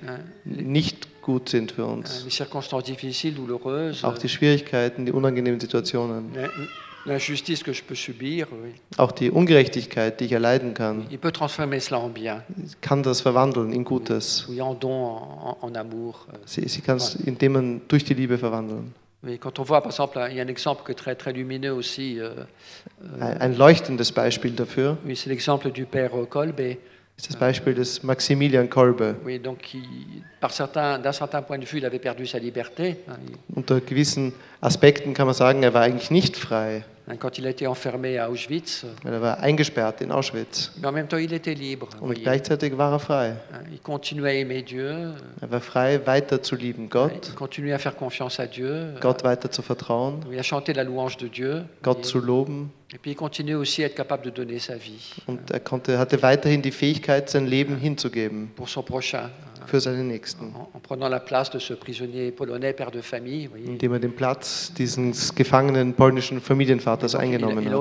[0.44, 2.24] nicht gut sind für uns.
[2.24, 6.68] les circonstances difficiles, douloureuses, Auch die Schwierigkeiten, die unangenehmen Situationen, l'in-
[7.04, 8.46] l'injustice que je peux subir.
[8.52, 8.74] oui.
[8.96, 12.42] auch die Ungerechtigkeit, die ich erleiden kann, Il peut transformer cela en bien,
[12.80, 14.46] kann das verwandeln in Gutes.
[14.48, 16.26] oui, en don, en, en- en amour.
[16.32, 16.36] euh.
[16.46, 18.94] Sie, sie kann es, indem man durch die Liebe verwandeln.
[19.24, 21.72] Oui, quand on voit, par exemple, il y a un exemple que très, très lumineux
[21.74, 22.44] aussi, euh,
[23.20, 26.76] Ein, ein leuchtendes Beispiel dafür oui, c'est l'exemple du père euh, Kolbe,
[27.16, 29.16] ist das Beispiel des Maximilian Kolbe.
[29.24, 29.82] oui, donc qui,
[30.40, 32.96] par certains, d'un certain point de vue, il avait perdu sa liberté.
[33.54, 36.84] Unter gewissen Aspekten kann man sagen, er war eigentlich nicht frei,
[37.20, 40.72] quand il a été enfermé à Auschwitz, euh, weil er war eingesperrt in Auschwitz.
[40.80, 41.88] mais en même temps, il était libre.
[42.00, 42.22] Und voyez.
[42.22, 43.36] gleichzeitig war er frei.
[43.52, 47.74] Hein, Il continuait à aimer Dieu, euh, Er war frei, weiter zu lieben il continuait
[47.74, 51.16] à faire confiance à Dieu, euh, Gott weiter zu vertrauen, oui, à chanter la louange
[51.16, 51.62] de Dieu.
[51.82, 52.10] Gott voyez.
[52.10, 52.68] zu loben.
[52.94, 55.98] Et puis il continuait aussi à être capable de donner sa vie Und er konnte,
[55.98, 60.54] hatte weiterhin die Fähigkeit, sein Leben hinzugeben pour son prochain, hein, für seine Nächsten,
[63.54, 67.72] indem er den Platz dieses gefangenen polnischen Familienvaters eingenommen hat.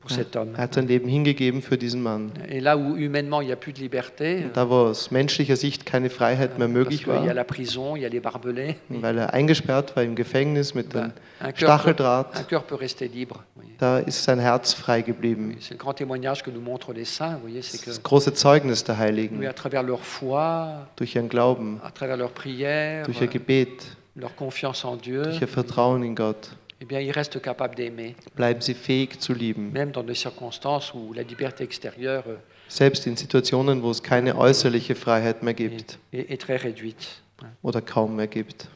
[0.00, 0.54] Pour, euh, cet homme.
[0.56, 2.32] Er hat sein Leben hingegeben für diesen Mann.
[2.48, 5.56] Et là où humainement il n'y a plus de liberté, Und da, wo aus menschlicher
[5.56, 8.08] Sicht keine Freiheit mehr parce möglich qu'il y a war, la prison, il y a
[8.08, 12.48] les barbelés, weil er eingesperrt war im Gefängnis mit dem un, cœur peut, un Stacheldraht,
[12.48, 13.44] cœur peut rester libre.
[13.56, 13.70] voyez.
[13.78, 15.56] da ist sein Herz frei geblieben.
[15.60, 18.32] C'est le grand témoignage que nous montrent les saints, vous voyez, c'est que Das große
[18.34, 23.04] Zeugnis der oui, Heiligen, à travers leur foi, durch ihren Glauben, à travers leur prière,
[23.04, 23.76] durch ihr Gebet,
[24.16, 28.14] leur confiance en Dieu, durch ihr Vertrauen in Gott, eh bien, ils restent capables d'aimer,
[28.36, 29.70] bleiben sie fähig zu lieben.
[29.72, 32.36] même dans des circonstances où la liberté extérieure euh,
[32.68, 37.20] Selbst in Situationen, wo es keine äußerliche Freiheit mehr gibt est, est- est très réduite.
[37.62, 38.68] oder kaum mehr gibt.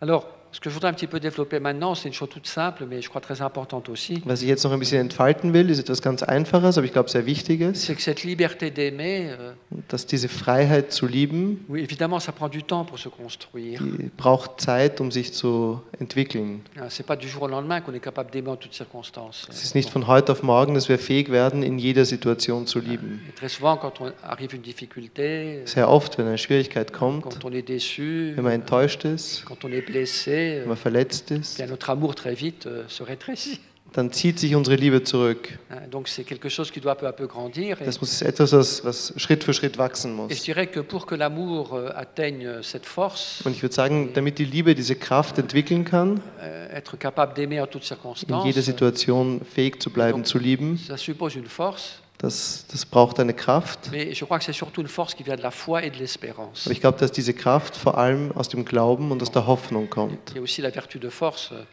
[0.00, 2.84] Alors, ce que je voudrais un petit peu développer maintenant, c'est une chose toute simple,
[2.88, 5.78] mais je crois très importante aussi, Was ich jetzt noch ein bisschen entfalten will, ist
[5.78, 9.52] etwas ganz Einfaches, aber ich glaube sehr Wichtiges, c'est que cette liberté d'aimer, euh,
[9.88, 13.80] dass diese Freiheit zu lieben, oui, évidemment, ça prend du temps pour se construire.
[13.82, 16.60] die braucht Zeit, um sich zu entwickeln.
[16.76, 19.46] Hein, C'est pas du jour au lendemain qu'on est capable d'aimer en toutes circonstances.
[19.48, 22.78] Es ist nicht von heute auf morgen, dass wir fähig werden, in jeder Situation zu
[22.80, 23.20] lieben.
[23.28, 27.44] Et très souvent, quand on arrive une difficulté, Sehr oft, wenn eine Schwierigkeit kommt, quand
[27.44, 31.56] on est déçu, wenn man enttäuscht ist, quand on est blessé, wenn man verletzt ist,
[31.56, 33.60] bien notre amour très vite euh, se rétrécit.
[33.92, 35.58] dann zieht sich unsere Liebe zurück.
[35.90, 37.76] Donc c'est quelque chose qui doit peu à peu grandir.
[37.84, 40.42] Das muss etwas, was, was Schritt für Schritt wachsen et je muss.
[40.44, 44.44] dirais que pour que l'amour euh, atteigne cette force, Und ich würde sagen, damit die
[44.44, 49.80] Liebe diese Kraft entwickeln kann, euh, être capable d'aimer en toutes in jeder Situation fähig
[49.82, 53.90] zu bleiben, zu lieben, ça suppose une force, das, das braucht eine Kraft.
[53.90, 55.98] mais je crois que c'est surtout une force qui vient de la foi et de
[55.98, 56.64] l'espérance.
[56.64, 59.90] Aber ich glaube, dass diese Kraft vor allem aus dem Glauben und aus der Hoffnung
[59.90, 60.30] kommt.
[60.30, 61.64] Il y a aussi la vertu de force, euh,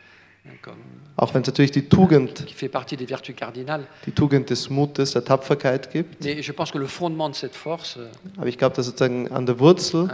[1.15, 2.45] Auch wenn es natürlich die Tugend,
[4.05, 6.25] die Tugend des Mutes, der Tapferkeit gibt.
[6.25, 6.41] Euh,
[8.37, 10.09] Aber ich glaube, dass sozusagen an der Wurzel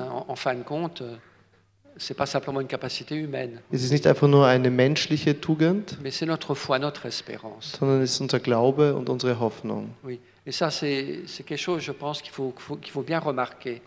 [1.98, 7.78] es ist nicht einfach nur eine menschliche Tugend, mais c'est notre foi, notre espérance.
[7.80, 9.94] sondern es ist unser Glaube und unsere Hoffnung.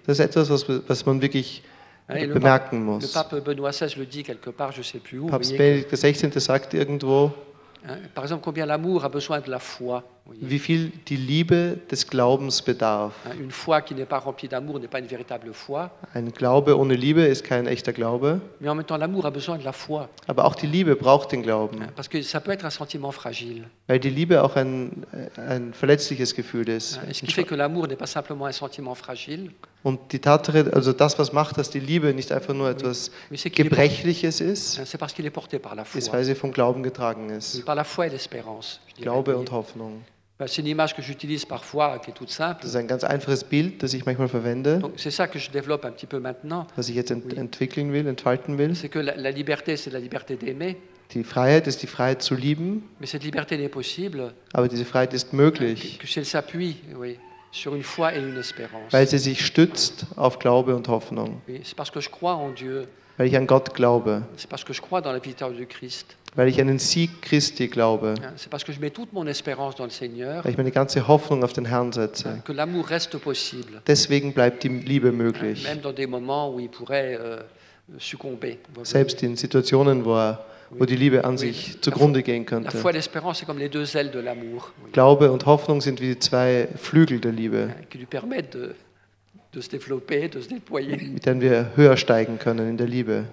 [0.07, 1.63] Das ist etwas, was, was man wirklich
[2.09, 3.13] le, bemerken muss.
[3.13, 3.45] Papst
[5.57, 7.33] Benedikt XVI sagt irgendwo,
[8.15, 10.03] par exemple, combien l'amour a besoin de la foi.
[10.41, 13.15] Wie viel die Liebe des Glaubens bedarf.
[16.15, 18.41] Ein Glaube ohne Liebe ist kein echter Glaube,
[20.27, 21.81] aber auch die Liebe braucht den Glauben,
[23.87, 25.05] weil die Liebe auch ein,
[25.37, 27.01] ein verletzliches Gefühl ist.
[29.85, 34.41] Und die Tatsache, also das, was macht, dass die Liebe nicht einfach nur etwas Gebrechliches
[34.41, 34.79] ist,
[35.95, 37.65] ist, weil sie vom Glauben getragen ist.
[38.97, 39.51] Glaube und.
[39.53, 40.03] Hoffnung.
[40.47, 42.61] C'est une image que j'utilise parfois, qui est toute simple.
[42.63, 45.85] Das ist ein ganz einfaches Bild, das ich manchmal verwende, c'est ça que je développe
[45.85, 46.67] un petit peu maintenant.
[46.77, 48.77] was ich jetzt ent entwickeln will, entfalten will.
[48.77, 50.77] C'est que la, la liberté, c'est la liberté d'aimer,
[51.13, 55.13] Die Freiheit ist die Freiheit zu lieben, mais cette liberté n'est possible aber diese Freiheit
[55.15, 57.19] ist que, möglich, que si elle s'appuie oui,
[57.51, 58.93] sur une foi et une espérance.
[58.93, 61.41] weil sie sich stützt auf Glaube und Hoffnung.
[61.49, 64.63] Oui, c'est parce que je crois en Dieu, Weil ich an Gott glaube, c'est parce
[64.63, 68.15] que je crois dans la victoire du Christ, weil ich an den Sieg Christi glaube,
[68.23, 70.71] hein, c'est parce que je mets toute mon espérance dans le Seigneur weil ich meine
[70.71, 72.43] ganze Hoffnung auf den Herrn setze.
[72.45, 75.65] que l'amour reste possible, Deswegen bleibt die Liebe möglich.
[75.65, 77.41] même dans des moments où il pourrait euh,
[77.99, 78.57] succomber.
[78.83, 82.77] Selbst in Situationen, wo, er, wo die Liebe an sich zugrunde gehen könnte.
[82.85, 82.93] oui,
[84.93, 87.75] Glaube und Hoffnung sind wie die zwei Flügel der Liebe,
[91.13, 93.25] mit denen wir höher steigen können in der Liebe.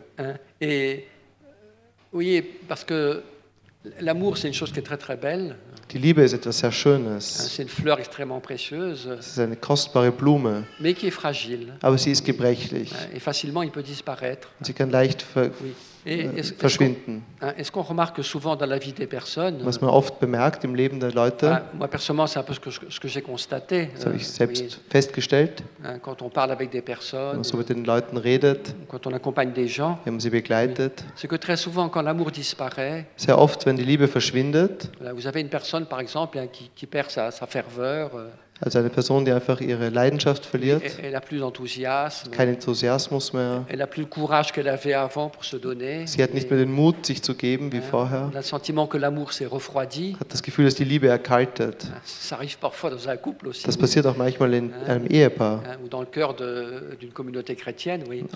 [0.62, 1.04] Et
[2.16, 3.22] oui, parce que
[4.00, 5.56] l'amour, c'est une chose qui est très très belle.
[5.92, 6.72] Die Liebe ist etwas sehr hein.
[6.72, 7.20] Schönes.
[7.22, 11.74] C'est une fleur extrêmement précieuse, Es ist eine kostbare Blume, mais qui est fragile.
[11.82, 12.92] aber sie ist gebrechlich.
[12.94, 14.50] hein, Et facilement, il peut disparaître.
[14.62, 15.74] Sie kann leicht ver Oui.
[16.08, 17.22] Et äh, est-ce qu'on verschwinden.
[17.42, 20.76] hein, est-ce qu'on remarque souvent dans la vie des personnes Was man oft bemerkt im
[20.76, 23.90] Leben der Leute, hein, Moi, personnellement, c'est un peu ce que, ce j'ai constaté.
[23.96, 27.36] das habe euh, ich selbst oui, festgestellt, hein, quand on parle avec des wenn personnes,
[27.36, 30.92] man so mit den Leuten redet, quand on accompagne des gens, wenn man sie begleitet.
[31.16, 35.26] c'est que très souvent, quand l'amour disparaît, Sehr oft, wenn die Liebe verschwindet, voilà, vous
[35.26, 38.30] avez une personne, par exemple, hein, qui, qui perd sa, sa ferveur, euh,
[38.62, 40.82] also eine Person, die einfach ihre Leidenschaft verliert,
[42.32, 43.66] keinen Enthusiasmus mehr,
[46.08, 48.32] sie hat nicht mehr den Mut, sich zu geben wie vorher,
[50.20, 51.86] hat das Gefühl, dass die Liebe erkaltet.
[53.66, 55.62] Das passiert auch manchmal in einem Ehepaar,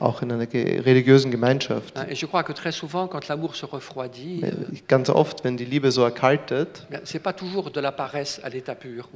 [0.01, 1.93] auch in einer religiösen Gemeinschaft.
[4.87, 6.85] Ganz oft, wenn die Liebe so erkaltet,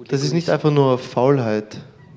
[0.10, 1.70] das ist nicht einfach nur Faulheit.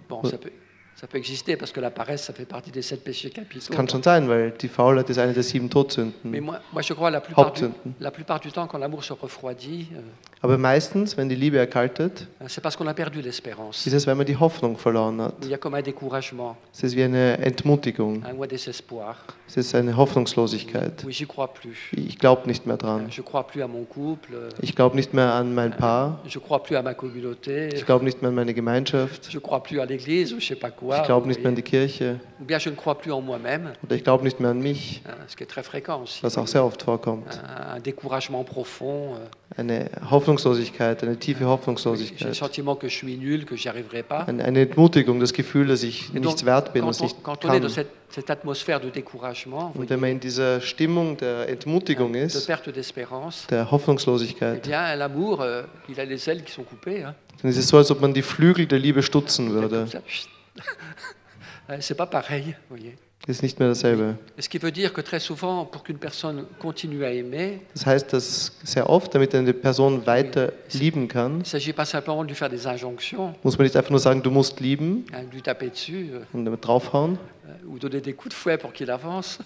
[0.09, 0.51] Bon, ça peut,
[0.99, 3.75] ça peut exister parce que la paresse, ça fait partie des sept péchés capitaux.
[3.75, 6.41] Kann schon sein, weil die Faulheit ist eine der sieben Mais Todsünden.
[6.41, 7.67] moi, moi, je crois la plupart, du,
[8.01, 10.01] la plupart du temps, quand l'amour se refroidit, euh,
[10.43, 13.87] Aber meistens, wenn die Liebe erkaltet, c'est parce qu'on a perdu l'espérance.
[13.87, 15.35] ist es, weil man die Hoffnung verloren hat.
[15.43, 18.23] Il y a comme un découragement, Es ist wie eine Entmutigung.
[18.25, 19.17] un désespoir.
[19.49, 21.05] Es ist eine Hoffnungslosigkeit.
[21.05, 21.77] Oui, j'y crois plus.
[21.93, 23.07] Ich glaube nicht mehr dran.
[23.11, 24.35] Je crois plus à mon couple.
[24.35, 26.21] euh, Ich glaube nicht mehr an mein Paar.
[26.27, 27.69] Je crois plus à ma communauté.
[27.75, 29.29] Ich glaube nicht mehr an meine Gemeinschaft.
[29.31, 30.86] Je crois plus à l'église je sais pas quoi.
[30.94, 32.20] Ich glaube nicht mehr an die Kirche.
[32.38, 35.03] Ne Oder ich glaube nicht mehr an mich,
[36.22, 37.27] was auch sehr oft vorkommt.
[37.29, 37.81] Euh,
[39.57, 42.42] Eine Hoffnungslosigkeit, eine tiefe Hoffnungslosigkeit.
[44.27, 47.62] Eine Entmutigung, das Gefühl, dass ich nichts wert bin, on, ich dans kann.
[49.75, 52.59] Und wenn man in dieser Stimmung der Entmutigung ist, der
[53.51, 55.62] eh Hoffnungslosigkeit, l'amour, euh,
[57.42, 59.87] dann ist es so, als ob man die Flügel der Liebe stutzen würde.
[61.69, 62.97] Ouais, C'est pas pareil, vous voyez.
[63.27, 64.14] Das ist nicht mehr dasselbe.
[64.38, 67.85] Et Ce qui veut dire que très souvent, pour qu'une personne continue à aimer, Das
[67.87, 72.23] heißt, dass sehr oft, damit eine Person weiter lieben kann, il ne s'agit pas simplement
[72.23, 75.25] de lui faire des injonctions, muss man nicht einfach nur sagen, du musst lieben hein,
[75.25, 77.19] de lui taper dessus euh, und damit draufhauen.
[77.49, 79.38] euh, ou donner des coups de fouet pour qu'il avance.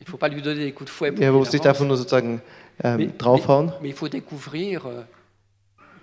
[0.00, 1.66] Il ne faut pas lui donner des coups de fouet pour qu'il muss nicht avance.
[1.80, 2.40] einfach nur sozusagen
[2.84, 5.02] ähm, Mais- draufhauen, Mais il faut découvrir euh,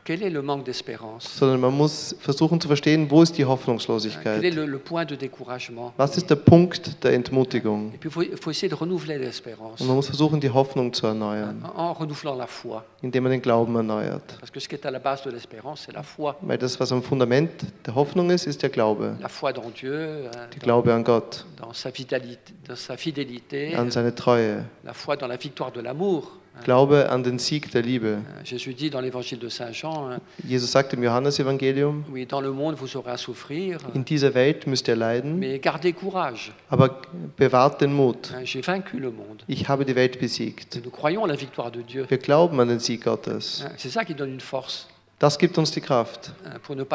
[0.09, 3.45] quel est le manque d'espérance, sondern man muss versuchen zu verstehen, wo ist die hein,
[3.45, 4.41] quel est Hoffnungslosigkeit?
[4.55, 5.93] le, le point de découragement.
[5.97, 7.93] Was ist der Punkt der Entmutigung?
[7.93, 10.91] Et puis il faut, faut essayer de renouveler l'espérance Und man muss versuchen, die Hoffnung
[10.93, 12.83] zu erneuern, en renouvelant la foi.
[13.03, 14.35] indem man den Glauben erneuert.
[14.39, 16.35] Parce que ce qui est à la base de l'espérance, c'est la foi.
[16.41, 17.51] Weil das, was am Fundament
[17.85, 19.15] der Hoffnung ist, ist der Glaube.
[19.21, 22.97] La foi dans Dieu, hein, Der dans, Glaube an Gott, dans sa, vitalité, dans sa
[22.97, 24.63] fidélité, an seine Treue.
[24.83, 26.39] la foi dans la victoire de l'amour.
[26.59, 26.63] Hein.
[26.65, 28.07] Glaube an den Sieg der Liebe.
[28.07, 30.17] Euh, Jésus dit dans l'évangile de Saint Jean,
[30.47, 34.67] Jesus sagt im Johannesevangelium, oui, dans le monde vous aurez à souffrir, in dieser Welt
[34.67, 36.51] müsst ihr leiden, mais gardez courage.
[36.69, 37.01] aber
[37.37, 38.31] bewahrt den Mut.
[38.35, 39.43] hein, J'ai vaincu le monde.
[39.47, 40.79] Ich habe die Welt besiegt.
[40.83, 42.05] Nous croyons à la victoire de Dieu.
[42.09, 43.65] Wir glauben an den Sieg Gottes.
[43.77, 44.87] C'est ça qui donne une force
[45.19, 46.31] Das gibt uns die Kraft,
[46.63, 46.85] pour ne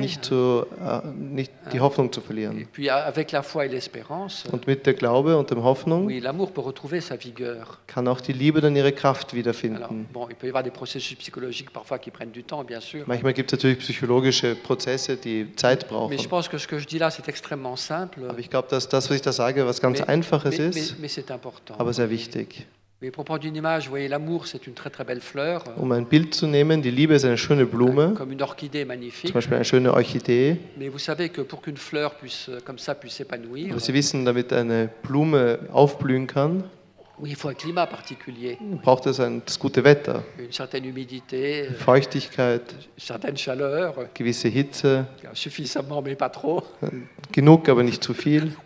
[0.00, 2.66] nicht, zu, äh, nicht die Hoffnung zu verlieren.
[4.50, 6.10] Und mit der Glaube und der Hoffnung
[7.86, 10.08] kann auch die Liebe dann ihre Kraft wiederfinden.
[13.06, 16.18] Manchmal gibt es natürlich psychologische Prozesse, die Zeit brauchen.
[18.28, 20.96] Aber ich glaube, dass das, was ich da sage, was ganz Einfaches ist,
[21.78, 22.66] aber sehr wichtig.
[23.02, 25.92] Mais pour prendre une image, vous voyez, l'amour, c'est une très très belle fleur, Um
[25.92, 29.26] ein Bild zu nehmen, die Liebe ist eine schöne Blume, comme une orchidée magnifique.
[29.32, 30.56] zum Beispiel eine schöne Orchidee.
[30.78, 34.24] Mais vous savez que pour qu'une fleur puisse, comme ça, puisse s'épanouir, Aber Sie wissen,
[34.24, 36.64] damit eine Blume aufblühen kann,
[37.18, 41.64] oui, il faut un climat particulier, braucht es ein, das gute Wetter, une certaine humidité,
[41.78, 46.62] Feuchtigkeit, une certaine chaleur, gewisse Hitze, suffisamment mais pas trop.
[47.32, 48.52] genug, aber nicht zu viel.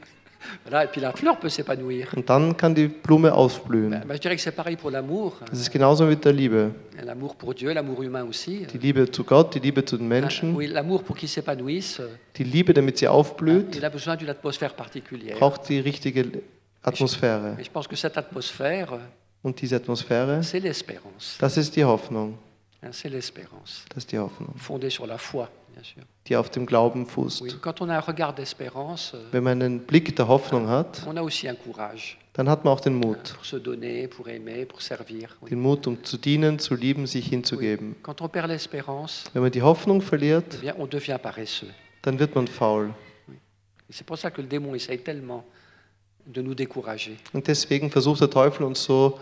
[0.65, 2.09] Voilà, et puis la fleur peut s'épanouir.
[2.17, 3.91] Und dann kann die Blume aufblühen.
[3.91, 6.71] Ben, ben, je dirais que c'est pareil pour l'amour, Das ist genauso mit der Liebe.
[7.03, 8.67] l'amour pour Dieu, l'amour humain aussi.
[8.73, 12.09] Die Liebe zu Gott, die Liebe zu den Menschen, Oui, l'amour pour qu'il s'épanouisse, euh,
[12.37, 15.37] die Liebe, damit sie aufblüht, il a besoin d'une atmosphère particulière.
[15.39, 16.25] braucht die richtige
[16.83, 17.57] Atmosphäre.
[17.59, 18.99] Et je pense que cette atmosphère, euh,
[19.43, 21.37] Und diese Atmosphäre, c'est l'espérance.
[21.39, 22.35] das ist die Hoffnung.
[22.83, 25.60] Hein, C'est l'espérance, Das ist die Hoffnung, fondée sur la foi, bien sûr.
[26.27, 27.43] Die auf dem Glauben fußt.
[27.43, 31.07] Euh, Wenn man einen Blick der Hoffnung hat,
[32.33, 33.37] dann hat man auch den Mut.
[35.49, 37.97] Den Mut, um zu dienen, zu lieben, sich hinzugeben.
[39.33, 40.59] Wenn man die Hoffnung eh verliert,
[41.23, 41.73] paresseux.
[42.03, 42.95] dann wird man faul.
[47.33, 49.19] Und deswegen versucht der Teufel uns so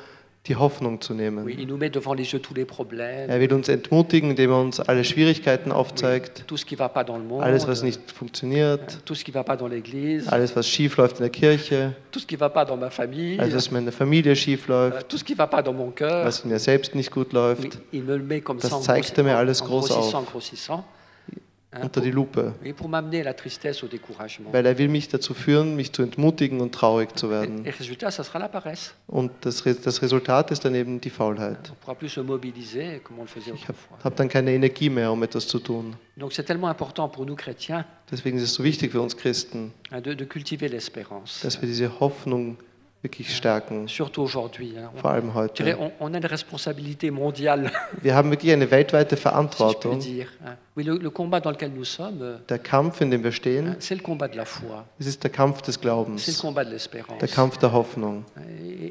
[0.46, 1.48] die Hoffnung zu Oui, nehmen.
[1.48, 4.60] il nous met devant les yeux tous les problèmes, Er will uns entmutigen, indem er
[4.60, 8.00] uns alle Schwierigkeiten aufzeigt, tout ce qui va pas dans le monde, alles, was nicht
[8.10, 11.92] funktioniert, tout ce qui va pas dans l'Église, alles, was schief läuft in der Kirche,
[12.10, 14.90] tout ce qui va pas dans ma famille, alles, was in meiner Familie schief euh,
[14.90, 16.24] läuft, tout ce qui va pas dans mon cœur.
[16.24, 19.18] was in mir selbst nicht gut Oui, läuft, il me le met comme Das zeigt
[19.18, 20.14] er mir alles groß auf.
[21.78, 22.54] Hein, unter die pour, Lupe.
[22.64, 22.72] et
[23.84, 24.52] au découragement.
[24.52, 27.64] Weil er will mich dazu führen, mich zu entmutigen und traurig zu Et, werden.
[27.66, 28.10] et résultat,
[28.40, 28.90] la paresse.
[29.06, 31.72] Und das, Re- das Resultat ist dann eben die Faulheit.
[31.82, 35.94] Ich habe hab dann keine Energie mehr, um etwas zu tun.
[36.16, 39.72] Donc c'est tellement important pour nous chrétiens Deswegen ist es so wichtig für uns Christen,
[39.92, 41.42] de, de cultiver l'espérance.
[41.42, 42.56] dass wir diese Hoffnung
[43.02, 44.76] wirklich stärken, Surtout aujourd'hui.
[44.76, 44.88] hein.
[44.96, 45.62] Vor allem heute.
[45.78, 47.70] on, on a une responsabilité mondiale,
[48.02, 50.00] Wir haben wirklich eine weltweite si Verantwortung.
[50.00, 50.26] dire.
[50.78, 53.74] Oui, le, le combat dans lequel nous sommes, euh, Der Kampf, in dem wir stehen,
[53.80, 56.64] c'est le combat de la foi, es ist der Kampf des c'est le Glaubens, combat
[56.64, 57.18] de l'espérance.
[57.18, 58.22] der Kampf der Hoffnung.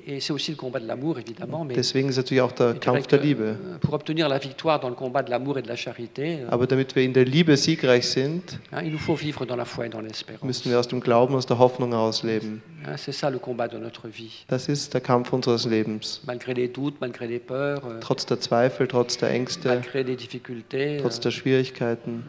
[0.06, 1.64] Et, et c'est aussi le combat de l'amour, évidemment.
[1.64, 3.56] Mais Deswegen ist natürlich auch der Kampf der Liebe.
[3.58, 6.48] euh, pour obtenir la victoire dans le combat de l'amour et de la charité, euh,
[6.52, 9.86] Aber damit wir in der Liebe siegreich sind, il nous faut vivre dans la foi
[9.86, 10.44] et dans l'espérance.
[10.44, 12.62] müssen wir aus dem Glauben, aus der Hoffnung ausleben.
[12.98, 14.46] C'est ça le combat de notre vie.
[14.48, 16.22] Das ist der Kampf unseres Lebens.
[16.26, 21.00] Malgré les doutes, malgré les peurs, Trotz der Zweifel, trotz der Ängste, malgré les difficultés,
[21.02, 21.77] trotz der Schwierigkeiten,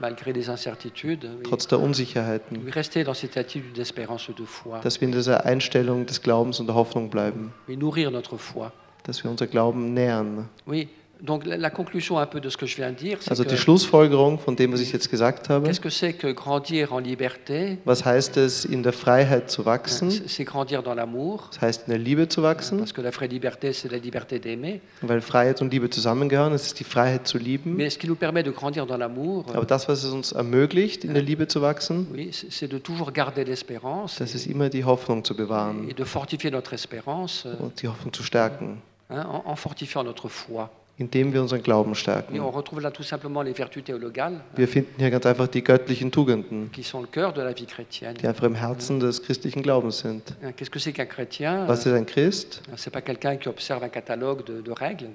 [0.01, 1.43] malgré les incertitudes, oui.
[1.45, 2.61] trotz der Unsicherheiten,
[4.83, 7.53] dass wir in dieser Einstellung des Glaubens und der Hoffnung bleiben,
[9.05, 10.49] dass wir unser Glauben nähern.
[10.67, 10.89] Oui,
[11.21, 13.45] donc la, la conclusion un peu de ce que je viens de dire, c'est Also
[13.45, 15.69] die Schlussfolgerung von dem, was ich jetzt gesagt habe,
[17.85, 20.09] was heißt es, in der Freiheit zu wachsen?
[20.11, 20.21] Das
[21.61, 22.85] heißt, in der Liebe zu wachsen,
[25.03, 26.53] weil Freiheit und Liebe zusammengehören.
[26.53, 27.81] Es ist die Freiheit zu lieben.
[29.53, 32.79] Aber das, was es uns ermöglicht, in der Liebe zu wachsen, oui, c'est c'est de
[32.79, 37.47] toujours garder l'espérance das ist immer die Hoffnung zu et bewahren de fortifier notre espérance
[37.59, 40.69] und die Hoffnung zu stärken, en fortifiant notre foi.
[40.99, 42.35] Indem wir unseren Glauben stärken.
[42.35, 42.43] Wir
[44.69, 46.85] finden hier ganz einfach die göttlichen Tugenden, die
[48.27, 50.35] einfach im Herzen des christlichen Glaubens sind.
[50.43, 52.63] Was ist ein Christ?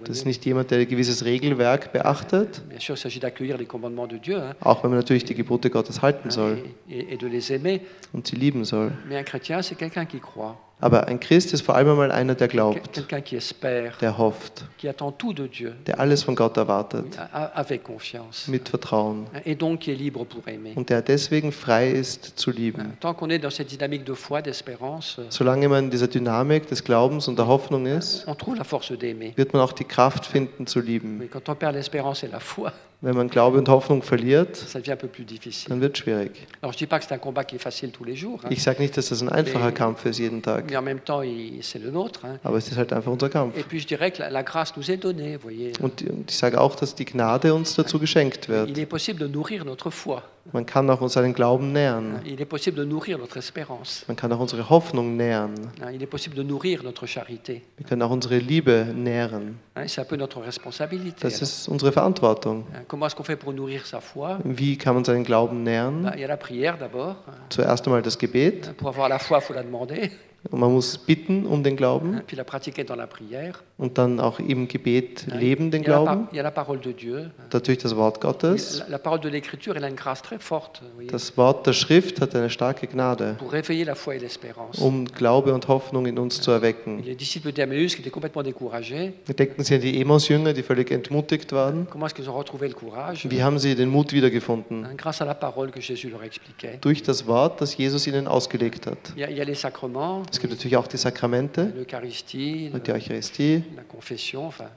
[0.03, 2.61] Das ist nicht jemand, der ein gewisses Regelwerk beachtet,
[4.61, 6.63] auch wenn man natürlich die Gebote Gottes halten soll
[8.13, 8.91] und sie lieben soll.
[9.09, 12.35] Mais un chrétien, c'est quelqu'un qui croit, Aber ein Christ ist vor allem einmal einer,
[12.35, 12.97] der glaubt,
[13.31, 17.05] espère, der hofft, Dieu der alles von Gott erwartet,
[18.47, 19.27] mit Vertrauen
[19.57, 19.87] donc
[20.75, 22.97] und der deswegen frei ist zu lieben.
[22.99, 29.61] Foi, euh, Solange man in dieser Dynamik des Glaubens und der Hoffnung ist, wird man
[29.61, 31.29] auch die Kraft finden zu lieben.
[31.31, 32.73] Quand on perd l'espérance et la foi,
[33.05, 34.65] Wenn man Glaube und Hoffnung verliert,
[35.67, 36.47] dann wird es schwierig.
[38.49, 39.73] Ich sage nicht, dass das ein einfacher.
[39.73, 40.71] Kampf ist jeden Tag,
[42.43, 43.55] aber es ist halt einfach unser Kampf.
[45.81, 48.69] Und ich sage auch, dass die Gnade uns dazu geschenkt wird.
[50.51, 52.19] Man kann auch seinen Glauben nähern.
[52.25, 54.03] Il est possible de nourrir notre espérance.
[54.07, 55.53] Man kann auch unsere Hoffnung nähern.
[55.93, 57.61] Il est possible de nourrir notre charité.
[57.77, 59.59] Wir können auch unsere Liebe nähren.
[59.85, 61.21] C'est un peu notre responsabilité.
[61.21, 62.65] Das ist unsere Verantwortung.
[62.89, 66.11] Comment est-ce qu'on fait pour nourrir sa foi Wie kann man seinen Glauben Ben, nähren?
[66.13, 67.15] Il y a la prière d'abord.
[67.49, 68.75] Zuerst einmal das Gebet.
[68.77, 70.11] Pour avoir la foi, faut la demander.
[70.51, 73.53] Und man muss bitten um den Glauben Puis la pratiquer dans la prière.
[73.77, 76.27] und dann auch im Gebet leben den Glauben.
[76.31, 77.29] il y a la parole de Dieu.
[77.53, 78.79] Natürlich das Wort Gottes.
[78.79, 81.65] La, la parole de l'Écriture, elle a une grâce très forte vous voyez, Das Wort
[81.65, 84.79] der Schrift hat eine starke Gnade, pour réveiller la foi et l'espérance.
[84.81, 87.01] um Glaube und Hoffnung in uns zu erwecken.
[87.05, 91.53] Les disciples d'Emmaüs qui étaient complètement découragés, Denken Sie an die Emos-Jünger, die völlig entmutigt
[91.53, 91.87] waren.
[91.89, 94.85] comment est-ce qu'ils ont retrouvé le courage Wie haben sie den Mut wiedergefunden?
[94.85, 96.79] Hein, Grâce à la parole que Jésus leur expliquait.
[96.81, 98.97] Durch das Wort, das Jesus ihnen ausgelegt hat.
[99.15, 102.91] Il y a, il y a les sacrements, Es gibt natürlich auch die Sakramente, die
[102.91, 103.63] Eucharistie,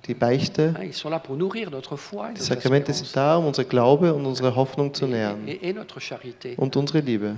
[0.06, 0.74] die Beichte.
[0.82, 0.92] Die
[2.42, 5.48] Sakramente sind da, um unsere Glaube und unsere Hoffnung zu nähren
[6.58, 7.36] und unsere Liebe.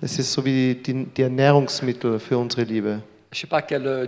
[0.00, 3.02] Es ist so wie die, die Ernährungsmittel für unsere Liebe.
[3.30, 4.06] Euh,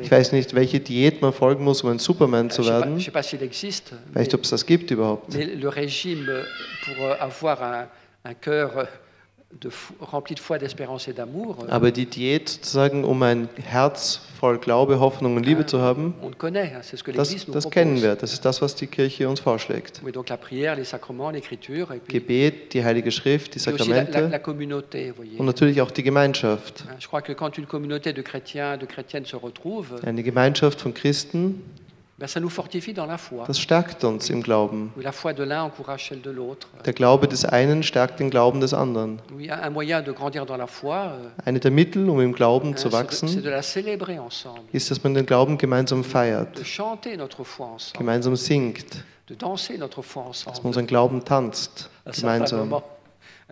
[0.00, 2.96] Ich weiß nicht, welche Diät man folgen muss, um ein Superman zu werden.
[2.96, 5.34] Ich weiß nicht, ob es das gibt überhaupt.
[5.34, 6.44] mais le régime
[6.84, 7.86] pour euh, avoir un,
[8.24, 8.84] un cœur euh,
[9.60, 13.48] de fo- remplie de foi, d'espérance et d'amour, euh, Aber die Diät sozusagen, um ein
[13.62, 17.70] Herz voll Glaube, Hoffnung und Liebe zu haben, connaît, ce que das, das propose.
[17.70, 18.16] kennen wir.
[18.16, 20.02] Das ist das, was die Kirche uns vorschlägt.
[20.04, 23.72] Oui, donc la prière, les sacrements, l'écriture, et puis, Gebet, die Heilige Schrift, die la,
[23.72, 25.38] la- Sakramente la communauté, vous voyez.
[25.38, 26.84] und natürlich auch die Gemeinschaft.
[26.88, 30.80] Hein, Je crois que quand une communauté de chrétiens, de chrétiennes se retrouve, Eine Gemeinschaft
[30.80, 31.62] von Christen,
[32.28, 33.44] ça nous fortifie dans la foi.
[33.46, 34.90] das stärkt uns im Glauben.
[34.96, 36.68] Oui, la foi de l'un encourage celle de l'autre.
[36.84, 39.20] Der Glaube des einen stärkt den Glauben des anderen.
[39.32, 42.32] Oui, un un moyen de grandir dans la foi, euh, Eine der Mittel, um im
[42.32, 46.04] Glauben hein, zu de, wachsen, de la célébrer ensemble, ist, dass man den Glauben gemeinsam
[46.04, 50.86] feiert, de chanter notre foi ensemble, gemeinsam singt, de danser notre foi dass man unseren
[50.86, 52.82] Glauben tanzt, gemeinsam.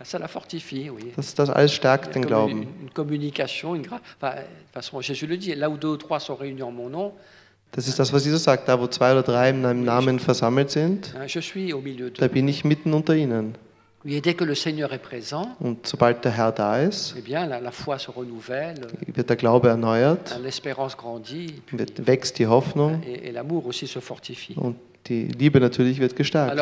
[0.03, 1.13] Ça la fortifie, oui.
[1.15, 2.63] Das, das alles stärkt den Glauben.
[2.63, 5.97] une, une communication, une enfin, de toute façon, Jésus le dit, là où deux ou
[5.97, 7.13] trois sont réunis en mon nom,
[7.73, 8.69] Das ist das, was Jesus sagt.
[8.69, 12.93] Da, wo zwei oder drei in meinem Namen versammelt sind, milieu da bin ich mitten
[12.93, 13.55] unter ihnen.
[15.59, 17.23] Und sobald der Herr da ist, eh
[19.15, 20.39] wird der Glaube erneuert,
[21.71, 23.01] wird, wächst die Hoffnung
[24.55, 24.75] und
[25.07, 26.59] die Liebe natürlich wird gestärkt.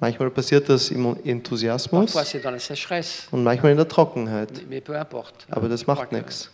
[0.00, 2.14] Manchmal passiert das im Enthusiasmus
[3.32, 4.52] und manchmal in der Trockenheit.
[5.50, 6.50] Aber das macht nichts.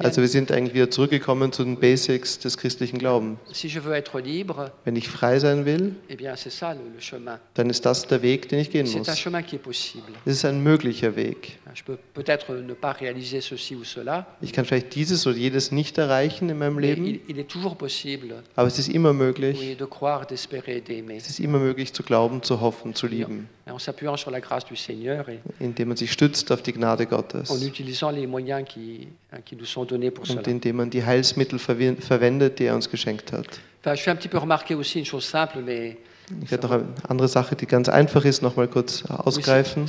[0.00, 3.38] Also wir sind eigentlich wieder zurückgekommen zu den Basics des christlichen Glaubens.
[3.52, 6.80] si je veux être libre, Wenn ich frei sein will, eh bien c'est ça le,
[6.94, 7.38] le chemin.
[7.54, 9.08] dann ist das der Weg, den ich gehen muss.
[9.08, 11.58] Es ist ein möglicher Weg.
[11.74, 15.70] Je peux peut-être ne pas réaliser ceci ou cela, Ich kann vielleicht dieses oder jedes
[15.72, 19.58] nicht erreichen in meinem Leben, il, il est toujours possible aber es ist immer möglich.
[19.60, 21.16] oui, de croire, d'espérer d'aimer.
[21.16, 24.64] Es ist immer möglich zu glauben, zu hoffen, zu lieben, En s'appuyant sur la grâce
[24.66, 28.68] du Seigneur et indem man sich stützt auf die Gnade Gottes en utilisant les moyens
[28.68, 29.08] qui,
[29.44, 30.38] qui nous sont donnés pour cela.
[30.40, 33.46] und indem man die Heilsmittel verwen- verwendet, die er uns geschenkt hat.
[33.82, 35.96] Enfin, je fais un petit peu remarquer aussi une chose simple, mais
[36.42, 39.86] Ich werde noch eine andere Sache, die ganz einfach ist, noch mal kurz ausgreifen.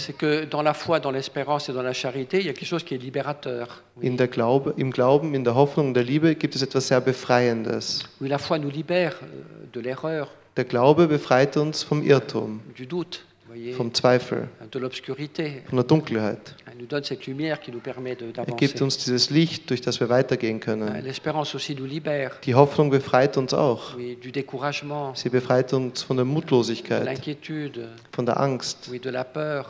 [4.01, 7.01] In der Glaube, Im Glauben, in der Hoffnung, in der Liebe gibt es etwas sehr
[7.01, 8.03] Befreiendes.
[8.19, 8.27] Euh,
[10.57, 13.19] Der Glaube befreit uns vom Irrtum, du doute,
[13.75, 14.47] vom Zweifel,
[15.69, 16.55] von der Dunkelheit.
[18.47, 21.05] Er gibt uns dieses Licht, durch das wir weitergehen Euh, können.
[21.87, 23.95] Libère Die Hoffnung befreit uns auch.
[25.15, 27.19] Sie befreit uns von der de Mutlosigkeit,
[28.11, 28.89] von der Angst,
[29.33, 29.65] peur,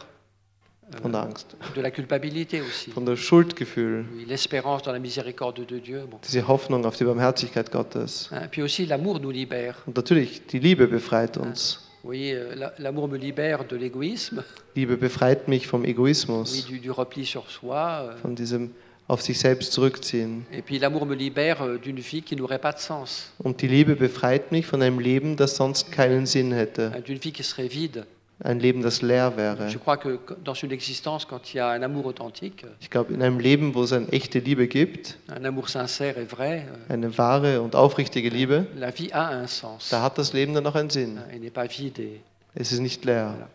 [1.02, 2.92] von der Angst, de la culpabilité aussi.
[2.92, 6.06] von der Schuldgefühl, Oui, L'espérance dans la miséricorde de Dieu.
[6.10, 6.20] Bon.
[6.24, 8.30] diese Hoffnung auf die Barmherzigkeit Gottes.
[8.32, 9.76] Hein, Puis aussi l'amour nous libère.
[9.86, 11.80] Und natürlich, die Liebe befreit uns.
[12.04, 14.44] Voyez, euh, la- l'amour me libère de l'égoïsme,
[14.76, 18.10] Liebe befreit mich vom oui, Egoismus, du, du repli sur soi.
[18.12, 18.70] euh, von diesem
[19.08, 20.44] auf sich selbst zurückziehen.
[20.54, 23.68] Et puis l'amour me libère euh, d'une vie qui n'aurait pas de sens, Und die
[23.68, 26.92] Liebe befreit mich von einem Leben, das sonst keinen Sinn hätte.
[27.06, 28.06] d'une vie qui serait vide.
[28.44, 29.70] Ein Leben, das leer wäre.
[29.70, 33.14] Je crois que dans une existence, quand il y a un amour authentique, Ich glaube,
[33.14, 36.94] in einem Leben, wo es eine echte Liebe gibt, un amour sincère et vrai, euh,
[36.94, 39.90] eine wahre und aufrichtige Liebe, la vie a un sens.
[39.90, 41.20] da hat das Leben dann noch einen Sinn.
[41.30, 42.02] Elle n'est pas vide.
[42.02, 42.22] Et...
[42.56, 43.28] Es ist nicht leer.
[43.30, 43.48] Voilà.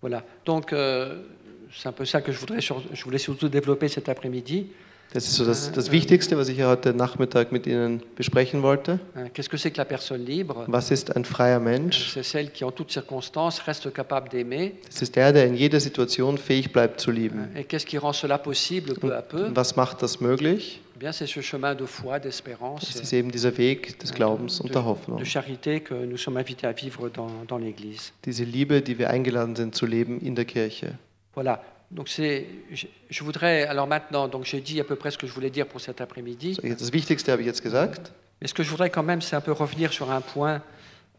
[0.00, 0.24] Voilà.
[0.44, 1.22] Donc, euh,
[1.70, 4.68] c'est un peu ça que je voudrais, je voulais surtout développer cet après-midi.
[5.12, 8.98] Das ist so das, das Wichtigste, was ich ja heute Nachmittag mit Ihnen besprechen wollte.
[10.68, 12.12] Was ist ein freier Mensch?
[14.30, 14.70] D'aimer.
[14.86, 17.50] Das ist der, der in jeder Situation fähig bleibt zu lieben.
[17.54, 20.80] Und was macht das möglich?
[20.98, 21.04] Eh
[22.80, 25.18] Es ist eben dieser Weg des Glaubens und der Hoffnung.
[28.24, 30.98] Diese Liebe, die wir eingeladen sind zu leben in der Kirche.
[31.34, 31.58] Voilà.
[31.92, 32.46] Donc c'est,
[33.10, 35.66] je, voudrais, alors maintenant, donc j'ai dit à peu près ce que je voulais dire
[35.66, 36.54] pour cet après-midi.
[36.54, 38.12] So, jetzt Das Wichtigste habe ich jetzt gesagt.
[38.40, 40.62] Mais ce que je voudrais quand même, c'est un peu revenir sur un point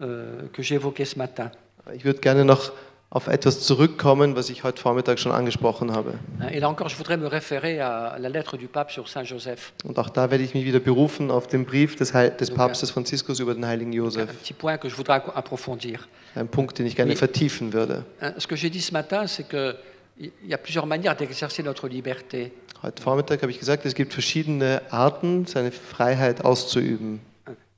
[0.01, 1.51] euh, que j'ai évoqué ce matin.
[1.93, 2.71] Ich würde gerne noch
[3.11, 6.15] auf etwas zurückkommen, was ich heute Vormittag schon angesprochen habe.
[6.51, 9.73] Et là encore, je voudrais me référer à la lettre du pape sur Saint Joseph.
[9.83, 12.89] Und auch da werde ich mich wieder berufen auf den Brief des, Heil des Papstes
[12.89, 15.99] Franziskus über den heiligen Un petit point que je voudrais approfondir.
[16.33, 17.15] Ein Punkt, den ich gerne Oui.
[17.17, 18.03] vertiefen würde.
[18.19, 19.47] Hein, Ce que j'ai dit ce matin, c'est
[20.17, 22.51] qu'il y a plusieurs manières d'exercer notre liberté.
[22.83, 27.21] Heute Vormittag habe ich gesagt, es gibt verschiedene Arten, seine Freiheit auszuüben.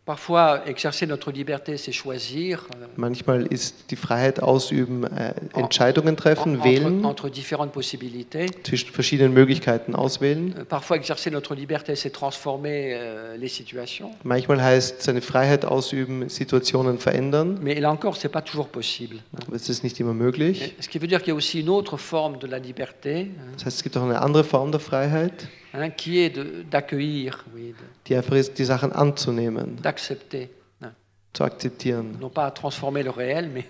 [0.06, 6.58] Parfois, exercer notre liberté, c'est choisir euh, Manchmal ist die Freiheit ausüben, äh, Entscheidungen treffen,
[6.60, 8.46] en- wählen, entre, entre différentes possibilités.
[8.64, 10.54] zwischen verschiedenen Möglichkeiten auswählen.
[10.60, 14.12] Euh, Parfois, exercer notre liberté, c'est transformer euh, les situations.
[14.24, 19.16] Manchmal heißt seine Freiheit ausüben, Situationen verändern, Mais là encore, ce n'est pas toujours possible.
[19.48, 20.76] aber es ist nicht immer möglich.
[20.80, 23.66] Ce qui veut dire qu'il y a aussi une autre forme de la liberté, Das
[23.66, 25.48] heißt, es gibt auch eine andere Form der Freiheit,
[25.82, 26.34] hein, qui est
[26.70, 28.10] d'accueillir, oui, de-
[28.58, 30.50] die Sachen anzunehmen, d'accepter.
[30.82, 30.92] hein.
[31.34, 32.18] zu akzeptieren.
[32.20, 33.66] Non pas à transformer le réel, mais,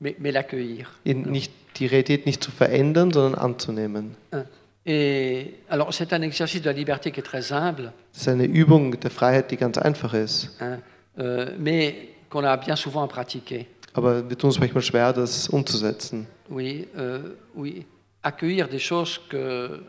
[0.00, 0.90] mais, mais l'accueillir.
[1.04, 4.16] In, nicht, die Realität nicht zu verändern, sondern anzunehmen.
[4.32, 4.44] hein.
[4.86, 7.40] Et alors, c'est un exercice de la liberté qui est très
[8.14, 10.50] ist eine Übung der Freiheit, die ganz einfach ist.
[10.60, 10.78] hein,
[11.18, 11.94] euh, mais
[12.28, 13.66] qu'on a bien souvent à pratiquer.
[13.94, 16.26] Aber wir tun es manchmal schwer, das umzusetzen.
[16.50, 17.86] Oui, euh, oui.
[18.22, 19.80] Accueillir des choses que.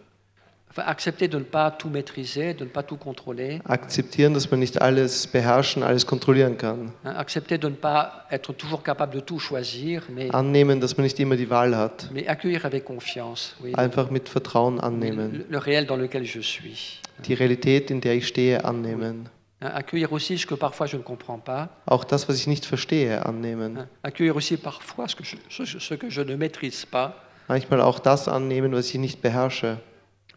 [0.78, 3.60] Accepter de ne pas tout maîtriser, de ne pas tout contrôler.
[3.66, 6.92] Akzeptieren, dass man nicht alles beherrschen, alles kontrollieren kann.
[7.04, 11.04] hein, accepter de ne pas être toujours capable de tout choisir, mais, Annehmen, dass man
[11.06, 12.10] nicht immer die Wahl hat.
[12.14, 13.56] mais accueillir avec confiance.
[13.64, 15.46] Oui, Einfach mit Vertrauen annehmen.
[15.50, 17.00] le réel dans lequel je suis.
[17.26, 19.30] Die Realität, in der ich stehe, annehmen.
[19.62, 21.70] Accueillir aussi ce que parfois je ne comprends pas.
[21.88, 23.88] Auch das, was ich nicht verstehe, annehmen.
[24.04, 27.16] accueillir aussi parfois ce que, je, ce- ce que je ne maîtrise pas.
[27.48, 29.78] Manchmal auch das annehmen, was ich nicht beherrsche.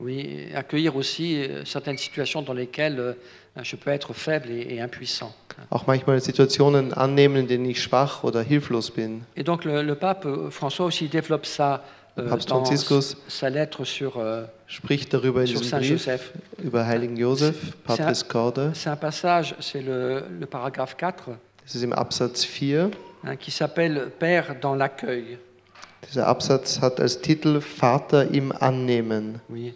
[0.01, 3.13] Oui, accueillir aussi euh, certaines situations dans lesquelles euh,
[3.63, 5.35] je peux être faible et, et impuissant.
[5.71, 9.23] Auch manchmal Situationen annehmen, in denen ich schwach oder hilflos bin.
[9.37, 11.83] Et donc le, le pape euh, François aussi développe ça
[12.17, 15.91] euh, Papst dans Franziskus sa lettre sur, euh, Spricht darüber in sur diesem Saint Brief
[15.91, 16.33] Joseph.
[16.63, 18.71] über Heiligen Josef, Patris Corde.
[18.75, 21.31] C'est un passage, c'est le, le paragraphe 4,
[21.65, 22.91] Das ist im Absatz 4.
[23.25, 25.39] hein, qui s'appelle Père dans l'accueil.
[26.09, 29.41] Dieser Absatz hat als Titel Vater im Annehmen.
[29.49, 29.75] Oui.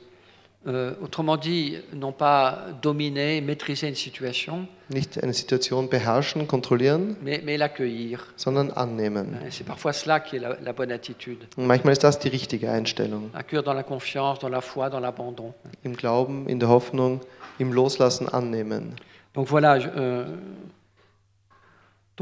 [0.65, 7.43] Euh, autrement dit, non pas dominer, maîtriser une situation, Nicht eine Situation beherrschen, kontrollieren, mais,
[7.45, 8.21] mais l'accueillir.
[8.37, 9.39] sondern annehmen.
[9.45, 11.39] Et C'est parfois cela qui est la, la bonne attitude.
[11.57, 13.31] Und manchmal ist das die richtige Einstellung.
[13.35, 15.53] Accueillir dans la confiance, dans la foi, dans l'abandon.
[15.83, 17.21] Im Glauben, in der Hoffnung,
[17.59, 18.95] im Loslassen annehmen.
[19.35, 20.27] Donc voilà, je- euh,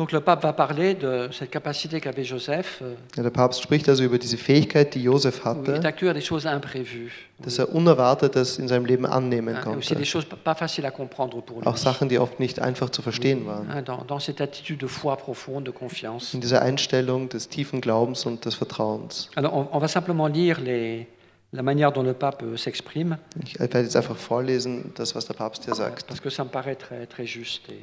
[0.01, 3.87] donc le pape va parler de cette capacité qu'avait Joseph euh, Ja, der Papst spricht
[3.87, 7.13] also über diese Fähigkeit, die Josef oui, hatte, d'accueillir des choses imprévues.
[7.39, 10.07] dass er Unerwartetes in seinem Leben annehmen et aussi des konnte.
[10.07, 11.67] choses pas faciles à comprendre pour lui.
[11.67, 13.71] Auch Sachen, die oft nicht einfach zu verstehen waren.
[13.71, 16.33] Hein, dans, dans cette attitude de foi profonde, de confiance.
[16.35, 19.29] In dieser Einstellung des tiefen Glaubens und des Vertrauens.
[19.37, 21.07] Alors on, on va simplement lire les,
[21.53, 25.35] la manière dont le pape euh, s'exprime, Ich werde jetzt einfach vorlesen, das, was der
[25.35, 26.07] Papst hier sagt.
[26.07, 27.69] parce que ça me paraît très, très juste.
[27.69, 27.81] Et,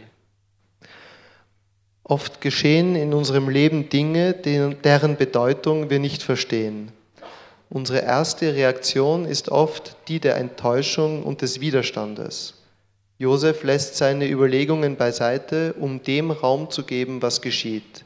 [2.09, 6.91] Oft geschehen in unserem Leben Dinge, deren Bedeutung wir nicht verstehen.
[7.69, 12.53] Unsere erste Reaktion ist oft die der Enttäuschung und des Widerstandes.
[13.19, 18.05] Josef lässt seine Überlegungen beiseite, um dem Raum zu geben, was geschieht.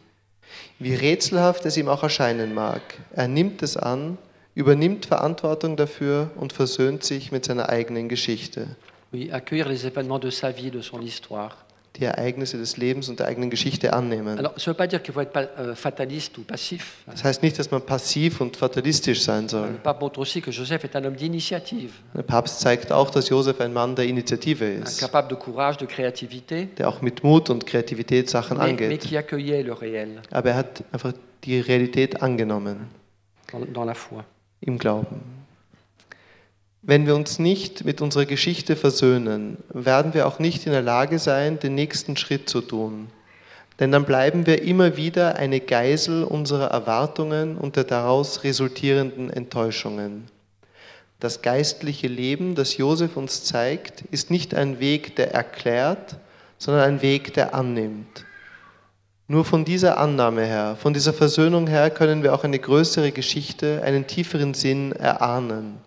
[0.79, 2.81] Wie rätselhaft es ihm auch erscheinen mag,
[3.13, 4.17] er nimmt es an,
[4.55, 8.75] übernimmt Verantwortung dafür und versöhnt sich mit seiner eigenen Geschichte.
[9.13, 11.57] oui, accueillir les événements de sa vie, de son histoire.
[11.97, 14.39] Die Ereignisse des Lebens und der eigenen Geschichte annehmen.
[14.39, 17.03] Alors, ça ne veut pas dire qu'il faut être pa- euh, fataliste ou passif.
[17.05, 19.69] Das heißt nicht, dass man passiv und fatalistisch sein Le soll.
[19.83, 23.59] pape montre aussi que Joseph est un homme d'initiative, Der Papst zeigt auch, dass Josef
[23.59, 27.65] ein Mann der Initiative ist, capable de courage, de créativité, der auch mit Mut und
[27.67, 29.01] Kreativität Sachen mais, mais angeht.
[29.01, 31.11] qui accueillait le réel Aber er hat einfach
[31.43, 32.87] die Realität angenommen
[33.51, 34.23] dans, dans la foi.
[34.61, 35.40] im Glauben.
[36.83, 41.19] Wenn wir uns nicht mit unserer Geschichte versöhnen, werden wir auch nicht in der Lage
[41.19, 43.07] sein, den nächsten Schritt zu tun.
[43.79, 50.25] Denn dann bleiben wir immer wieder eine Geisel unserer Erwartungen und der daraus resultierenden Enttäuschungen.
[51.19, 56.15] Das geistliche Leben, das Josef uns zeigt, ist nicht ein Weg, der erklärt,
[56.57, 58.25] sondern ein Weg, der annimmt.
[59.27, 63.83] Nur von dieser Annahme her, von dieser Versöhnung her können wir auch eine größere Geschichte,
[63.85, 65.77] einen tieferen Sinn erahnen.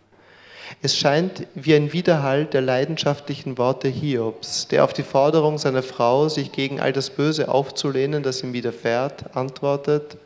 [0.83, 6.29] Es scheint wie ein Widerhall der leidenschaftlichen Worte Hiobs, der auf die Forderung seiner Frau,
[6.29, 10.19] sich gegen all das Böse aufzulehnen, das ihm widerfährt, antwortet,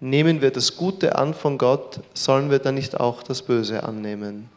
[0.00, 4.48] nehmen wir das Gute an von Gott, sollen wir dann nicht auch das Böse annehmen.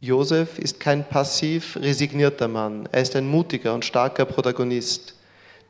[0.00, 5.14] Josef ist kein passiv resignierter Mann, er ist ein mutiger und starker Protagonist.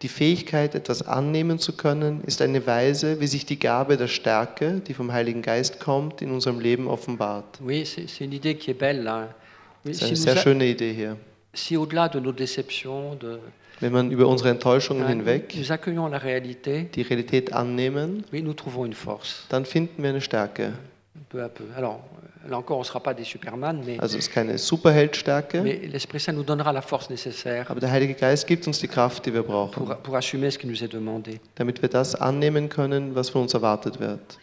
[0.03, 4.81] Die Fähigkeit, etwas annehmen zu können, ist eine Weise, wie sich die Gabe der Stärke,
[4.87, 7.59] die vom Heiligen Geist kommt, in unserem Leben offenbart.
[7.63, 9.05] Oui, c'est une idée qui est belle.
[9.85, 11.17] Das ist eine sehr a- schöne Idee hier.
[11.53, 13.39] si au-delà de nos déceptions, de,
[13.81, 18.45] Wenn man über unsere Enttäuschungen hinweg réalité, die Realität annehmen, oui,
[19.49, 20.73] dann finden wir eine Stärke.
[21.31, 21.65] Peu à peu.
[21.77, 22.01] Alors,
[22.49, 25.79] là encore, on ne sera pas des Superman, mais, Also es ist keine Superheldstärke, mais
[25.87, 29.25] l'Esprit Saint nous donnera la force nécessaire aber der Heilige Geist gibt uns die Kraft,
[29.27, 31.41] die wir brauchen, pour, pour assumer ce qui nous est demandé.
[31.55, 34.39] damit wir das annehmen können, was von uns erwartet wird.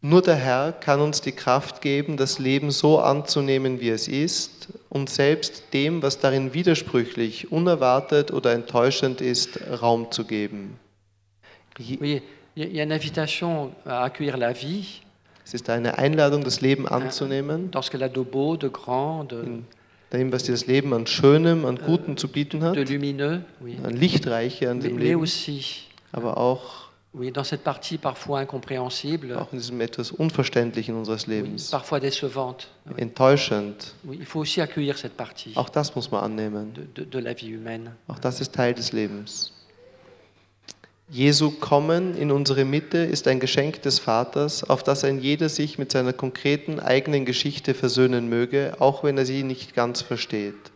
[0.00, 4.68] Nur der Herr kann uns die Kraft geben, das Leben so anzunehmen, wie es ist
[4.90, 10.78] und selbst dem, was darin widersprüchlich, unerwartet oder enttäuschend ist, Raum zu geben.
[11.78, 12.20] Il y a-
[12.56, 15.00] il y a une invitation à accueillir la vie,
[15.44, 19.30] Es ist eine Einladung, das Leben anzunehmen, dans ce qu'elle a de beau, de grand,
[19.30, 19.44] de,
[20.12, 23.76] dem, was dir das Leben an Schönem, an Gutem zu bieten hat, de lumineux, oui.
[23.82, 25.62] an Lichtreiche an dem mais Leben, aussi,
[26.12, 31.34] aber auch, oui, dans cette partie parfois incompréhensible, auch in diesem etwas Unverständlichen unseres oui,
[31.34, 32.66] Lebens, parfois décevante.
[32.86, 33.02] oui.
[33.02, 33.94] enttäuschend.
[34.04, 36.72] Oui, il faut aussi accueillir cette partie Auch das muss man annehmen.
[36.74, 37.92] de, de- de la vie humaine.
[38.08, 39.52] Auch das ist Teil des Lebens.
[41.10, 45.78] Jesu Kommen in unsere Mitte ist ein Geschenk des Vaters, auf das ein jeder sich
[45.78, 50.72] mit seiner konkreten eigenen Geschichte versöhnen möge, auch wenn er sie nicht ganz versteht.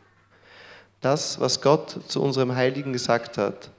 [1.01, 3.71] Das, was Gott zu unserem Heiligen gesagt hat,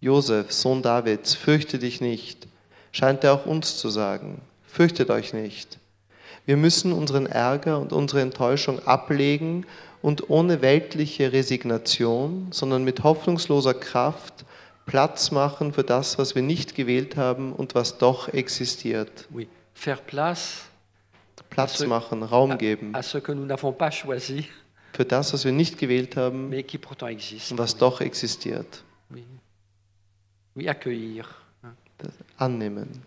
[0.00, 2.48] Josef, Sohn Davids, fürchte dich nicht,
[2.90, 5.78] scheint er auch uns zu sagen, fürchtet euch nicht.
[6.46, 9.66] Wir müssen unseren Ärger und unsere Enttäuschung ablegen
[10.00, 14.46] und ohne weltliche Resignation, sondern mit hoffnungsloser Kraft
[14.88, 19.28] Platz machen für das, was wir nicht gewählt haben und was doch existiert.
[19.30, 19.46] Oui.
[19.74, 20.62] Faire place
[21.50, 24.46] Platz Also- machen, Raum geben à ce que nous n'avons pas choisi,
[24.94, 27.52] für das, was wir nicht gewählt haben mais qui pourtant existe.
[27.52, 28.82] und was doch existiert.
[29.10, 29.24] Oui,
[30.54, 31.24] oui accueillir.
[31.98, 33.02] Das Annehmen.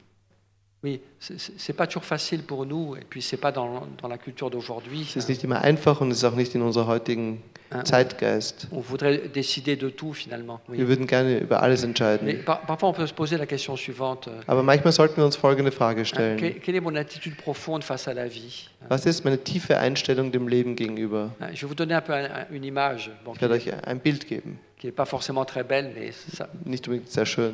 [0.83, 4.07] Oui, c'est- c'est c'est pas toujours facile pour nous, et puis c'est pas dans, dans
[4.07, 5.01] la culture d'aujourd'hui.
[5.03, 7.39] Es ist nicht immer einfach und es ist auch nicht in heutigen
[7.73, 8.67] Hein, Zeitgeist.
[8.71, 10.59] on voudrait décider de tout finalement.
[10.67, 10.77] oui.
[10.79, 12.43] Wir würden gerne über alles Mais entscheiden.
[12.43, 14.27] par- parfois on peut se poser la question suivante.
[14.27, 16.37] euh, Aber manchmal sollten wir uns folgende Frage hein, stellen.
[16.37, 20.31] que- quelle est mon attitude profonde face à la vie Was ist meine tiefe Einstellung
[20.33, 21.29] dem Leben gegenüber?
[21.39, 23.53] Hein, Je vais vous donner un peu un- un- une image bon, Ich qui werde
[23.53, 24.57] n'est euch ein Bild geben.
[24.95, 27.53] pas forcément très belle, mais ça, Nicht unbedingt sehr schön.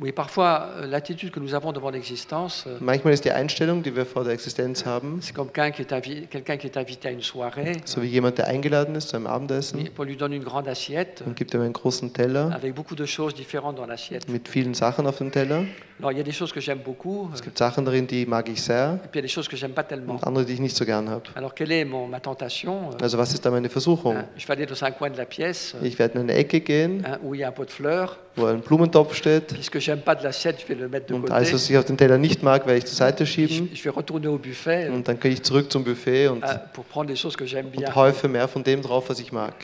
[0.00, 3.94] Oui, parfois, euh, l'attitude que nous avons devant l'existence, euh, Manchmal ist die Einstellung, die
[3.94, 7.08] wir vor der Existenz haben, c'est comme quelqu'un qui, est invi- quelqu'un qui est invité
[7.08, 7.72] à une soirée.
[7.84, 11.22] so wie jemand, der eingeladen ist zu einem Abendessen on lui donne une grande assiette
[11.26, 14.26] und gibt ihm einen großen Teller avec beaucoup de choses différentes dans l'assiette.
[14.30, 15.64] mit vielen Sachen auf dem Teller.
[16.00, 18.24] Alors, il y a des choses que j'aime beaucoup, Es euh, gibt Sachen darin, die
[18.26, 20.14] mag ich sehr et puis il y a des choses que j'aime pas tellement.
[20.14, 21.24] und andere, die ich nicht so gern habe.
[21.34, 24.16] Alors, quelle est mon, ma tentation Also was ist da meine Versuchung?
[24.38, 27.04] Je vais aller dans un coin de la pièce Ich werde in eine Ecke gehen,
[27.22, 28.18] où il y a un pot de fleurs.
[28.36, 31.32] Wo ein Blumentopf steht j'aime pas de l'assiette, je vais le mettre de und côté.
[31.32, 33.90] alles, was ich auf dem Teller nicht mag, werde ich zur Seite schieben je, vais
[33.94, 37.16] retourner au buffet und dann gehe ich zurück zum Buffet und, hein, pour prendre les
[37.20, 37.86] choses que j'aime bien.
[37.88, 39.54] und häufe mehr von dem drauf, was ich mag.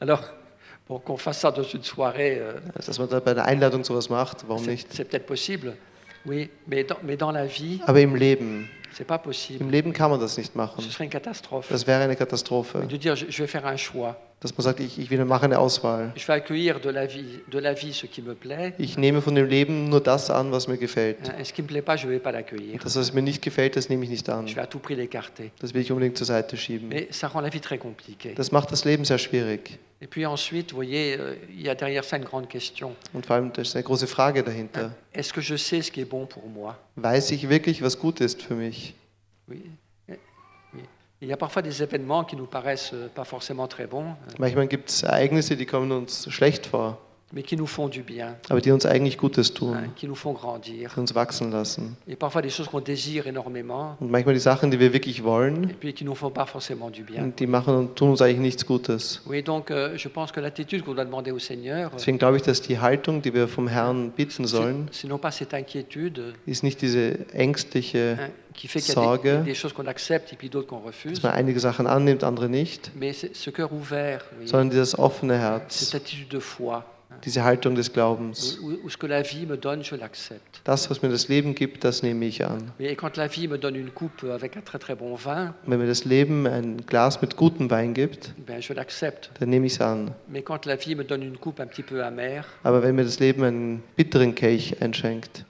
[0.00, 0.22] Alors,
[0.86, 3.84] pour qu'on fasse ça dans une soirée, euh, Also, dass man da bei einer Einladung
[3.84, 4.88] sowas macht, warum c'est nicht?
[4.92, 5.74] c'est peut-être possible.
[6.26, 9.62] Oui, mais dans, mais dans la vie, Aber im Leben, c'est pas possible.
[9.62, 10.82] im Leben kann man das nicht machen.
[10.82, 11.68] Ce serait une catastrophe.
[11.70, 12.78] Das wäre eine Katastrophe.
[12.88, 14.16] De dire, je, je vais faire un choix.
[14.40, 16.14] Dass man sagt, ich, ich will mache eine Auswahl.
[16.26, 18.72] Accueillir de la vie, de la vie ce qui me plaît.
[18.78, 21.18] Ich nehme von dem Leben nur das an, was mir gefällt.
[21.84, 22.00] pas.
[22.82, 24.46] Das, was mir nicht gefällt, das nehme ich nicht an.
[24.46, 26.90] Das will ich unbedingt zur Seite schieben.
[28.34, 29.78] Das macht das Leben sehr schwierig.
[30.02, 32.96] Et puis ensuite, vous voyez, euh, il y a derrière ça une grande question.
[33.12, 34.92] Und vor allem, da ist eine große Frage dahinter.
[35.12, 38.20] Est-ce que je sais ce qui est bon pour moi Weiß ich wirklich, was gut
[38.20, 38.94] ist für mich?
[39.46, 39.60] oui.
[41.22, 44.68] Il y a parfois des événements qui nous paraissent euh, pas forcément très bons, Manchmal
[44.68, 46.98] gibt es Ereignisse, die kommen uns schlecht vor,
[47.32, 50.14] mais qui nous font du bien, aber die uns eigentlich Gutes hein, tun, qui nous
[50.16, 50.90] font grandir.
[50.94, 51.96] die uns wachsen lassen.
[52.08, 55.70] Et parfois des choses qu'on désire énormément, Und manchmal die Sachen, die wir wirklich wollen,
[55.70, 57.32] et puis qui nous font pas forcément du bien.
[57.38, 59.22] die machen und tun uns eigentlich nichts Gutes.
[59.26, 62.42] Oui, donc euh, je pense que l'attitude qu'on doit demander au Seigneur, Deswegen glaube ich,
[62.42, 66.62] dass die Haltung, die wir vom Herrn bitten sollen, c'est non pas cette inquiétude ist
[66.64, 69.22] nicht diese ängstliche, hein, qui fait qu'il y a Sorge.
[69.22, 72.24] des, des choses qu'on accepte et puis d'autres qu'on refuse, dass man einige Sachen annimmt,
[72.24, 76.40] andere nicht, mais c'est ce cœur ouvert, oui, sondern dieses offene Herz, cette attitude de
[76.40, 76.84] foi,
[77.24, 78.58] diese Haltung des Glaubens.
[80.64, 82.72] Das, was mir das Leben gibt, das nehme ich an.
[82.78, 82.96] Wenn
[85.78, 88.34] mir das Leben ein Glas mit gutem Wein gibt,
[89.38, 90.12] dann nehme ich es an.
[92.62, 95.44] Aber wenn mir das Leben einen bitteren Kelch einschenkt,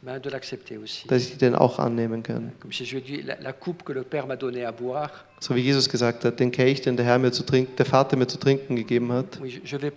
[1.08, 2.52] dass ich den auch annehmen kann.
[2.60, 5.10] Comme si je dis, la, la coupe que le Père m'a donnée à boire,
[5.43, 8.14] So wie Jesus gesagt hat, den Kelch, den der Herr mir zu trinken, der Vater
[8.16, 9.93] mir zu trinken gegeben hat, oui, ne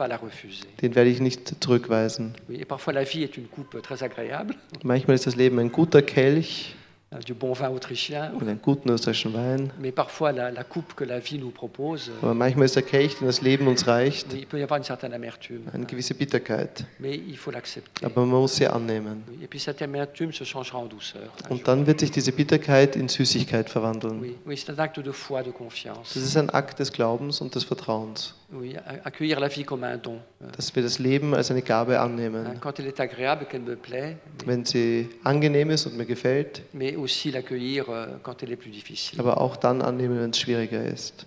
[0.82, 2.34] den werde ich nicht zurückweisen.
[2.48, 2.66] Oui,
[4.84, 6.76] Manchmal ist das Leben ein guter Kelch
[7.26, 9.72] du bon vin autrichien, mit einem guten österreichischen Wein.
[9.80, 12.84] mais parfois la, la coupe que la vie nous propose, euh, Aber manchmal ist der
[12.84, 16.14] Kelch, den das Leben uns reicht, il peut y avoir une certaine amertume, eine gewisse
[16.14, 16.86] Bitterkeit.
[17.00, 18.06] mais il faut l'accepter.
[18.06, 19.24] Aber man muss sie annehmen.
[19.42, 21.30] Et puis cette amertume se changera en douceur.
[21.50, 24.20] Und dann wird sich diese Bitterkeit in Süßigkeit verwandeln.
[24.22, 26.14] Oui, oui c'est un acte de foi, de confiance.
[26.14, 29.84] Das ist ein Akt des Glaubens und des Vertrauens, Oui, a- accueillir la vie comme
[29.84, 30.20] un don.
[30.42, 32.60] Euh, dass wir das Leben als eine Gabe annehmen.
[32.62, 36.62] Quand elle est agréable, qu'elle me plaît, mais, Wenn sie angenehm ist und mir gefällt,
[36.74, 39.20] mais aussi l'accueillir euh, quand elle est plus difficile.
[39.20, 41.26] aber auch dann annehmen, wenn es schwieriger ist.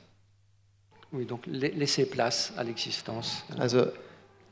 [1.11, 3.43] Oui, donc la- laisser place à l'existence.
[3.59, 3.87] Also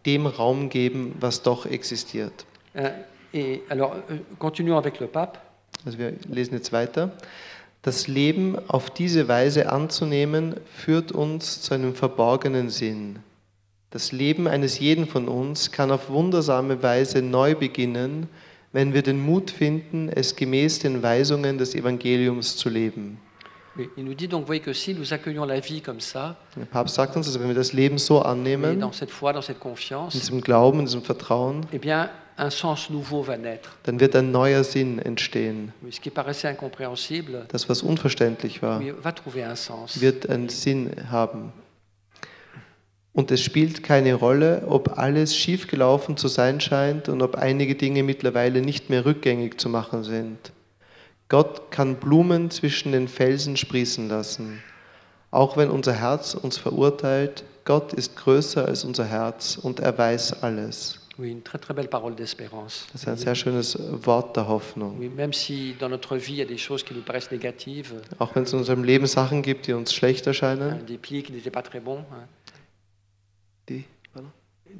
[0.05, 2.45] dem Raum geben, was doch existiert.
[2.77, 2.91] Euh,
[3.37, 5.39] Et alors, euh, continuons avec le pape.
[5.85, 7.11] Also wir lesen jetzt weiter.
[7.85, 13.18] Das Leben auf diese Weise anzunehmen, führt uns zu einem verborgenen Sinn.
[13.91, 18.30] Das Leben eines jeden von uns kann auf wundersame Weise neu beginnen,
[18.72, 23.18] wenn wir den Mut finden, es gemäß den Weisungen des Evangeliums zu leben.
[23.76, 26.37] Oui, il nous dit donc, vous voyez que si nous accueillons la vie comme ça,
[26.57, 29.35] Der Papst sagt uns, dass wenn wir das Leben so et annehmen, dans cette foi,
[29.35, 33.70] dans cette in diesem Glauben, in diesem Vertrauen, eh bien, un sens nouveau va naître.
[33.85, 35.72] dann wird ein neuer Sinn entstehen.
[35.91, 40.01] Ce qui paraissait incompréhensible Das, was unverständlich war, va trouver un sens.
[40.01, 41.53] wird einen Sinn haben.
[43.12, 48.03] Und es spielt keine Rolle, ob alles schiefgelaufen zu sein scheint und ob einige Dinge
[48.03, 50.51] mittlerweile nicht mehr rückgängig zu machen sind.
[51.28, 54.62] Gott kann Blumen zwischen den Felsen sprießen lassen.
[55.30, 60.43] Auch wenn unser Herz uns verurteilt, Gott ist größer als unser Herz und er weiß
[60.43, 60.99] alles.
[61.17, 62.87] Oui, une très très belle parole d'espérance.
[62.93, 64.97] Das ist ein sehr schönes Wort der Hoffnung.
[64.99, 67.95] Oui, même si dans notre vie il y a des choses qui nous paraissent négatives,
[68.19, 71.23] Auch wenn es in unserem Leben Sachen gibt, die uns schlecht erscheinen, hein, des plis
[71.23, 72.05] qui n'étaient pas très bons,
[73.69, 73.85] die,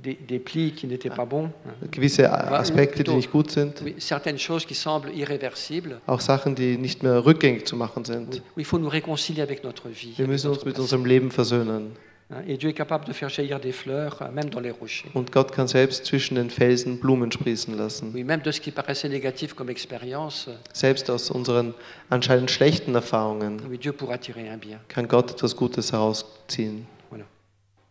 [0.03, 1.87] des, des plis qui n'étaient pas bons, hein.
[1.93, 5.99] gewisse Aspekte, die nicht gut sind, Oui, certaines choses qui semblent irréversibles.
[6.07, 8.43] auch Sachen, die nicht mehr rückgängig zu machen sind.
[8.57, 10.15] Oui, il faut nous réconcilier avec notre vie.
[10.17, 11.93] Wir müssen uns mit passé, unserem Leben versöhnen.
[12.31, 12.43] Hein.
[12.47, 15.11] Et Dieu est capable de faire jaillir des fleurs, hein, même dans les rochers.
[15.15, 18.13] Und Gott kann selbst zwischen den Felsen Blumen sprießen lassen.
[18.15, 21.75] Oui, même de ce qui paraissait négatif comme expérience, Selbst aus unseren
[22.11, 24.81] anscheinend schlechten Erfahrungen oui, Dieu pourra tirer un bien.
[24.89, 26.87] kann Gott etwas Gutes herausziehen.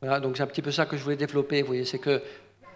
[0.03, 1.61] Voilà, donc c'est un petit peu ça que je voulais développer.
[1.61, 2.21] Vous voyez, c'est que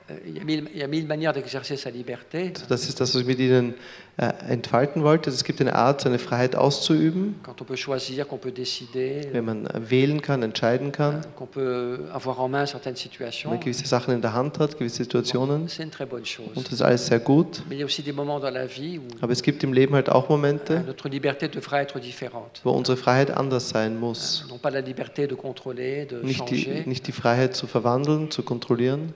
[0.09, 2.51] euh, liberté.
[2.53, 3.75] Also das ist das, was ich mit Ihnen
[4.17, 5.29] äh, entfalten wollte.
[5.29, 9.45] Es gibt eine Art, seine Freiheit auszuüben, Quand on peut choisir, qu'on peut décider, wenn
[9.45, 13.85] man äh, wählen kann, entscheiden kann, qu'on peut avoir en main certaines wenn man gewisse
[13.85, 15.67] Sachen in der Hand hat, gewisse Situationen.
[15.67, 16.49] C'est une très bonne chose.
[16.55, 17.63] Und das ist alles sehr gut.
[17.69, 19.73] Mais il y a aussi des moments dans la vie où Aber es gibt im
[19.73, 22.61] Leben halt auch euh, Momente, notre liberté devra être différente.
[22.63, 24.45] wo unsere Freiheit anders sein muss.
[24.49, 28.41] Non pas la liberté de contrôler, de Nicht die, nicht die Freiheit zu verwandeln, zu
[28.41, 29.13] kontrollieren,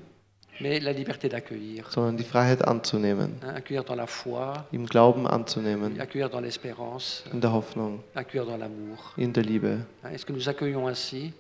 [0.61, 1.85] mais la liberté d'accueillir.
[1.91, 7.23] sondern die Freiheit anzunehmen, Hein, accueillir dans la foi, im Glauben anzunehmen, accueillir dans l'espérance,
[7.33, 9.13] in der Hoffnung, accueillir dans l'amour.
[9.17, 9.85] in der Liebe.
[10.03, 11.33] Hein, Est-ce que nous accueillons ainsi,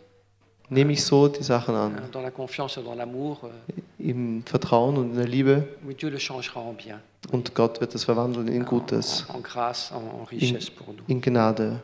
[0.69, 4.41] Nehme ich so die Sachen an, hein, dans la confiance et dans l'amour euh, im
[4.45, 6.99] Vertrauen und in der Liebe Oui, Dieu le changera en bien,
[7.33, 11.03] und Gott wird es verwandeln in Gutes, en, en grâce, en, en richesse pour nous.
[11.13, 11.77] in Gnade.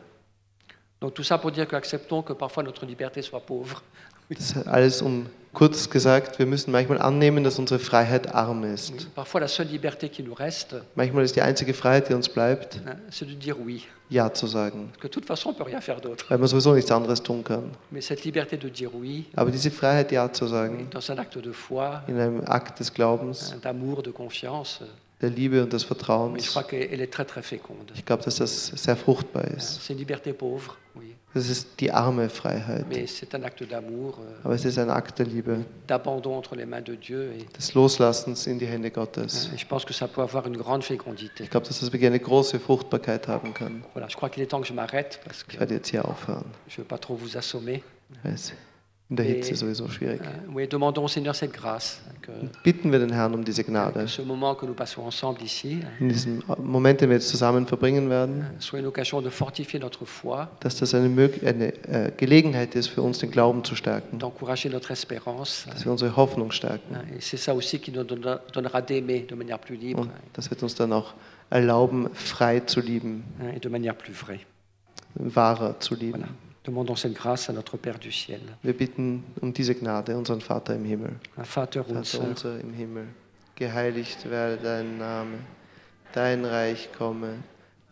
[1.00, 3.82] Donc tout ça pour dire qu'acceptons que parfois notre liberté soit pauvre.
[4.30, 9.08] Das ist alles um kurz gesagt, wir müssen manchmal annehmen, dass unsere Freiheit arm ist.
[10.94, 12.80] Manchmal ist die einzige Freiheit, die uns bleibt.
[14.10, 14.90] Ja zu sagen,
[16.28, 17.70] weil man sowieso nichts anderes tun kann.
[19.34, 20.88] Aber diese Freiheit, Ja zu sagen,
[22.06, 23.52] in einem Akt des Glaubens,
[25.20, 26.54] der Liebe und des Vertrauens,
[27.96, 29.80] ich glaube, dass das sehr fruchtbar ist.
[31.34, 32.86] Das ist die arme Freiheit.
[34.18, 35.64] euh, Aber es ist ein Akt der Liebe,
[37.56, 39.50] des Loslassens in die Hände Gottes.
[40.82, 41.42] fécondité.
[41.42, 43.84] Ich glaube, dass das wirklich eine große Fruchtbarkeit haben kann.
[45.48, 46.46] Ich werde jetzt hier aufhören.
[46.68, 47.80] je veux pas trop vous assommer.
[49.10, 50.20] In der Hitze sowieso schwierig.
[50.20, 50.54] Euh,
[52.62, 54.06] Bitten wir den Herrn um diese Gnade.
[55.98, 58.44] In diesem Moment, den wir jetzt zusammen verbringen werden,
[60.04, 61.08] foi, dass das eine,
[61.42, 64.18] eine äh, Gelegenheit ist für uns, den Glauben zu stärken,
[65.70, 66.94] dass wir unsere Hoffnung stärken.
[66.94, 67.16] libre
[70.00, 71.14] Und das wird uns dann auch
[71.48, 73.24] erlauben, frei zu lieben,
[75.14, 76.24] wahrer zu lieben.
[76.68, 78.42] Demandons cette grâce à notre Père du ciel.
[78.62, 81.12] Wir bitten um diese Gnade, unseren Vater im Himmel.
[81.42, 83.06] Vater unser, unser im Himmel,
[83.54, 85.38] geheiligt werde dein Name,
[86.12, 87.36] dein Reich komme,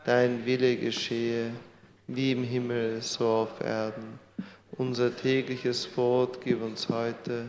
[0.05, 1.53] dein Wille geschehe,
[2.07, 4.19] wie im Himmel, so auf Erden.
[4.73, 7.47] Unser tägliches Brot gib uns heute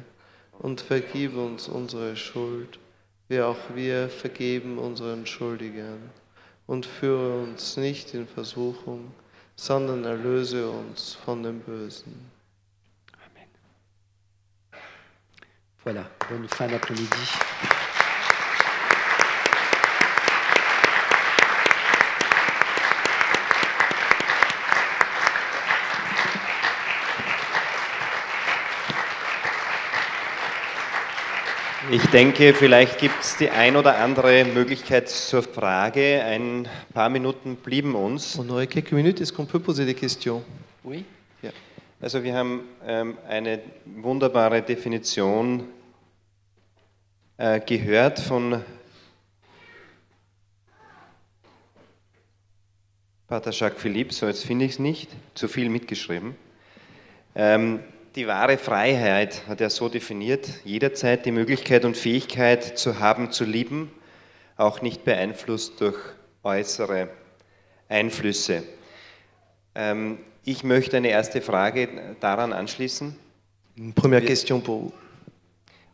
[0.60, 2.80] und vergib uns unsere Schuld,
[3.28, 6.10] wie auch wir vergeben unseren Schuldigern.
[6.68, 9.12] Und führe uns nicht in Versuchung,
[9.58, 12.38] sondern erlöse uns von dem Bösen.
[15.88, 17.87] voilà, bonne fin d'après-midi.
[31.90, 36.22] Ich denke, vielleicht gibt es die ein oder andere Möglichkeit zur Frage.
[36.22, 38.38] Ein paar Minuten blieben uns.
[38.38, 40.44] On aurait quelques minutes, est-ce qu'on peut poser des questions
[40.84, 41.06] Oui
[42.02, 45.64] Also wir haben ähm, eine wunderbare Definition
[47.38, 48.62] äh, gehört von
[53.28, 56.36] Pater Jacques Philippe, so jetzt finde ich es nicht, zu viel mitgeschrieben.
[57.34, 57.80] Ähm,
[58.18, 63.46] die wahre Freiheit hat er so definiert, jederzeit die Möglichkeit und Fähigkeit zu haben, zu
[63.46, 63.92] lieben,
[64.56, 65.98] auch nicht beeinflusst durch
[66.44, 67.10] äußere
[67.88, 68.64] Einflüsse.
[69.76, 73.16] Ähm, ich möchte eine erste Frage daran anschließen.
[73.94, 74.94] Première question pour vous.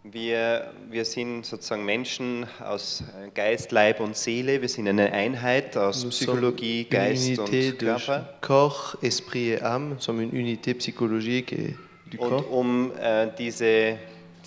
[0.06, 3.04] Wir, wir sind sozusagen Menschen aus
[3.34, 4.62] Geist, Leib und Seele.
[4.62, 8.34] Wir sind eine Einheit aus Nous Psychologie, Geist und Körper.
[8.42, 9.90] corps, esprit et âme.
[9.96, 11.76] Nous sommes une unité psychologique et
[12.18, 13.98] Und um äh, diese,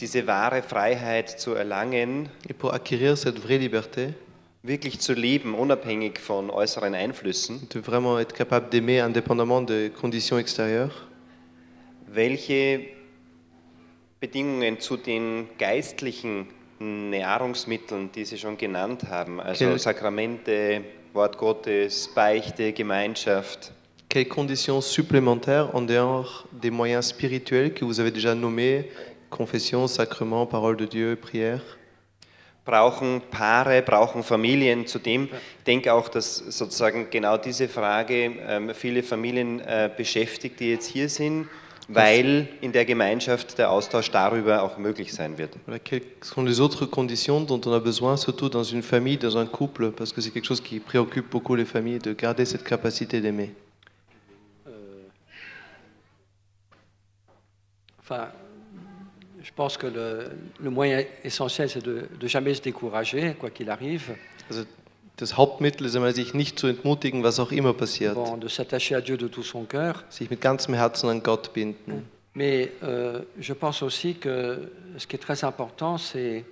[0.01, 4.15] diese wahre Freiheit zu erlangen, Et pour acquérir cette vraie liberté,
[4.63, 10.41] wirklich zu leben, unabhängig von äußeren Einflüssen, de vraiment être capable d'aimer indépendamment des conditions
[10.41, 10.93] extérieures,
[12.07, 12.81] welche
[14.21, 16.49] Bedingungen zu den geistlichen
[16.79, 23.73] Nahrungsmitteln, die Sie schon genannt haben, also Sakramente, Wort Gottes, Beichte, Gemeinschaft,
[24.17, 28.89] quelles conditions supplémentaires en dehors des moyens spirituels que vous avez déjà nommés,
[29.29, 31.61] confession, sacrement, parole de Dieu, prière
[32.65, 34.87] brauchen Paare, brauchen Familien.
[34.87, 35.29] Zudem
[35.67, 41.11] denke auch, dass sozusagen genau diese Frage ähm, viele Familien äh, beschäftigt, die jetzt hier
[41.11, 41.47] sind,
[41.87, 45.51] weil in der Gemeinschaft der Austausch darüber auch möglich sein wird.
[45.69, 49.37] Voilà, quelles sont les autres conditions dont on a besoin, surtout dans une famille, dans
[49.37, 52.65] un couple, parce que c'est quelque chose qui préoccupe beaucoup les familles, de garder cette
[52.65, 53.53] capacité d'aimer.
[58.09, 58.29] Enfin,
[59.43, 60.31] je pense que le,
[60.61, 64.15] le moyen essentiel, c'est de ne jamais se décourager, quoi qu'il arrive,
[64.49, 64.65] Also
[65.17, 68.15] das Hauptmittel ist einmal, sich nicht zu entmutigen, was auch immer passiert.
[68.15, 70.05] bon, de s'attacher à Dieu de tout son cœur.
[70.09, 72.05] Sich mit ganzem Herzen an Gott binden.
[72.35, 76.45] Mais euh, je pense aussi que ce qui est très important, c'est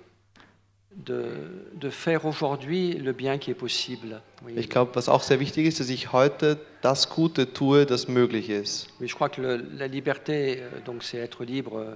[0.95, 1.25] de,
[1.73, 4.21] de faire aujourd'hui le bien qui est possible.
[4.45, 8.07] Oui, Ich glaube, was auch sehr wichtig ist, dass ich heute das Gute tue, das
[8.07, 8.87] möglich ist.
[8.99, 11.95] Oui, je crois que le- la liberté, euh, donc, c'est être libre euh,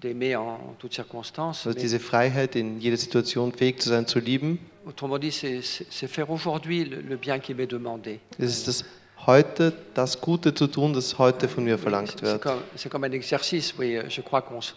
[0.00, 1.66] d'aimer en, en toutes circonstances.
[1.66, 5.60] Also mais diese Freiheit, in jeder Situation fähig zu sein, zu lieben, autrement dit, c'est-
[5.62, 8.20] c'est c'est faire aujourd'hui le, le bien qui m'est demandé.
[8.38, 8.84] es ist das
[9.26, 12.40] heute, das Gute zu tun, das heute von mir C'est verlangt c'est wird.
[12.40, 13.74] comme, c'est comme un exercice.
[13.78, 14.72] Oui, euh, je crois qu'on se-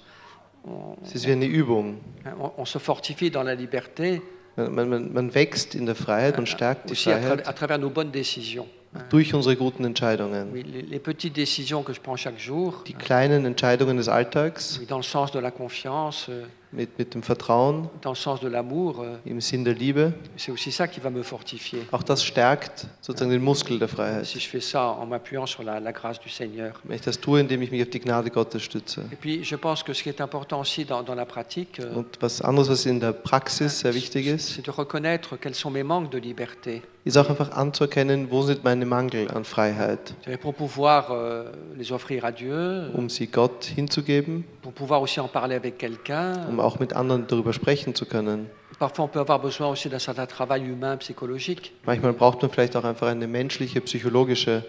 [0.66, 1.98] on, Es ist wie eine Übung.
[2.40, 4.22] on- on se fortifie dans la liberté,
[4.56, 7.54] Man, man, man wächst in der Freiheit und stärkt die aussi à, tra- Freiheit à
[7.54, 8.68] travers nos bonnes décisions.
[9.10, 10.52] durch unsere guten Entscheidungen.
[10.54, 14.78] Oui, les, les petites décisions que je prends chaque jour, Die kleinen Entscheidungen des Alltags
[14.80, 16.44] oui, dans le sens de la confiance, euh,
[16.76, 20.52] mit, mit dem Vertrauen dans le sens de l'amour, euh, im Sinn der Liebe, c'est
[20.52, 21.80] aussi ça qui va me fortifier.
[21.92, 24.26] auch das stärkt sozusagen den Muskel der Freiheit.
[24.26, 26.80] Si je fais ça en m'appuyant sur la, la grâce du Seigneur.
[26.84, 29.02] Wenn ich das tue, indem ich mich auf die Gnade Gottes stütze.
[29.12, 31.96] Et puis, je pense que ce qui est important aussi dans, dans la pratique, euh,
[31.96, 35.72] Und was anderes, was in der Praxis sehr wichtig ist, c'est de reconnaître quels sont
[35.72, 36.82] mes manques de liberté.
[37.06, 42.24] ist auch einfach anzuerkennen, wo sind meine Mangel an Freiheit, Pour pouvoir euh, les offrir
[42.24, 46.48] à Dieu, um sie Gott hinzugeben, pour pouvoir aussi en parler avec quelqu'un.
[46.50, 48.48] um auch mit anderen darüber sprechen zu können.
[48.80, 51.74] Parfois, on peut avoir besoin aussi d'un certain travail humain, psychologique.
[51.86, 54.64] Manchmal braucht man vielleicht auch einfach eine menschliche, psychologische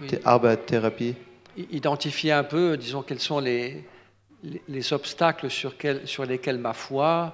[0.00, 0.18] Oui.
[0.24, 1.14] Arbeit, Therapie.
[1.56, 3.84] Identifier un peu, disons, quels sont les,
[4.42, 7.32] les, les obstacles sur, quel- sur lesquels ma foi,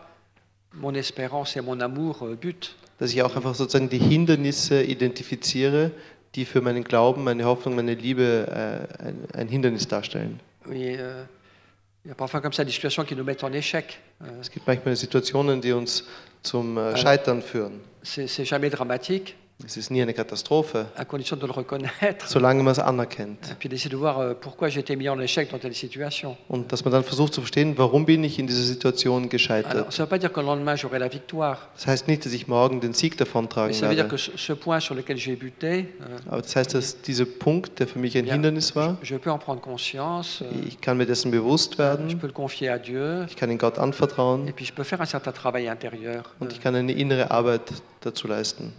[0.75, 2.77] mon espérance et mon amour euh, butent.
[2.99, 5.91] Dass ich auch einfach sozusagen die Hindernisse identifiziere,
[6.35, 10.39] die für meinen Glauben, meine Hoffnung, meine Liebe äh, ein, ein Hindernis darstellen.
[10.69, 11.25] Oui, euh,
[12.05, 14.01] il y a parfois comme ça des situations qui nous mettent en échec.
[14.23, 16.05] Euh, Es gibt manchmal Situationen, die uns
[16.43, 17.81] zum äh, Scheitern führen.
[18.03, 22.27] c'est jamais dramatique, Es ist nie eine Katastrophe, à condition de le reconnaître.
[22.29, 23.51] solange man es anerkennt.
[23.51, 26.37] Et puis d'essayer de voir euh, pourquoi j'ai été mis en échec dans telle situation.
[26.49, 29.73] Und dass man dann versucht zu verstehen, warum bin ich in dieser Situation gescheitert.
[29.73, 31.69] Alors, ça veut pas dire le lendemain j'aurai la victoire.
[31.77, 34.37] Das heißt nicht, dass ich morgen den Sieg davontragen veut dire que werde.
[34.37, 37.99] ce, point sur lequel j'ai buté, euh, Aber das heißt, dass dieser Punkt, der für
[37.99, 38.33] mich ein Ja.
[38.35, 42.19] Hindernis war, je peux en prendre conscience, euh, ich kann mir dessen bewusst je werden,
[42.19, 45.01] peux le confier à Dieu, ich kann ihn Gott anvertrauen et puis je peux faire
[45.01, 46.25] un certain travail intérieur.
[46.41, 47.63] und ich kann eine innere Arbeit
[48.01, 48.73] dazu leisten.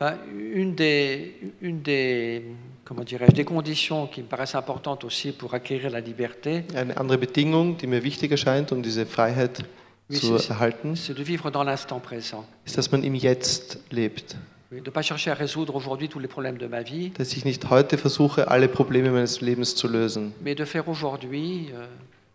[0.00, 2.44] Enfin, une des, une des,
[2.84, 7.18] comment dirais-je, des conditions qui me paraissent importantes aussi pour acquérir la liberté, Eine andere
[7.18, 9.64] Bedingung, die mir wichtig erscheint, um diese Freiheit
[10.08, 12.46] Oui, zu erhalten, c'est de vivre dans l'instant présent.
[12.64, 14.36] ist, dass man im Jetzt lebt.
[14.70, 17.44] Oui, de pas chercher à résoudre aujourd'hui tous les problèmes de ma vie, Dass ich
[17.44, 20.32] nicht heute versuche, alle Probleme meines Lebens zu lösen.
[20.44, 21.86] mais de faire aujourd'hui, euh,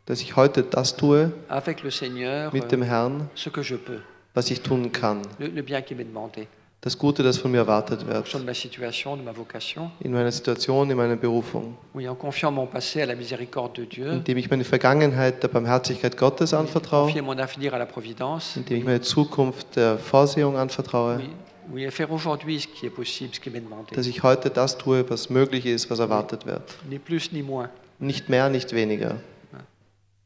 [0.06, 3.76] Dass ich heute das tue avec le Seigneur, mit euh, dem Herrn, ce que je
[3.78, 4.02] peux,
[4.36, 5.22] was ich tun kann.
[5.40, 6.48] le, le bien qui m'est demandé,
[6.86, 8.34] Das Gute, das von mir erwartet wird.
[8.34, 9.90] de ma situation, de ma vocation.
[10.02, 11.78] In meiner Situation, in meiner Berufung.
[11.94, 15.48] Oui, en confiant mon passé à la miséricorde de Dieu, Indem ich meine Vergangenheit der
[15.48, 17.10] Barmherzigkeit Gottes anvertraue.
[17.22, 21.20] mon avenir à la providence, Indem ich meine Zukunft der Vorsehung anvertraue.
[21.20, 21.30] oui,
[21.72, 23.96] Oui, et faire aujourd'hui ce qui est possible, ce qui m'est demandé.
[23.96, 26.64] dass ich heute das tue, was möglich ist, was erwartet wird.
[26.90, 27.70] Ni plus ni moins.
[28.00, 29.16] Nicht mehr, nicht weniger.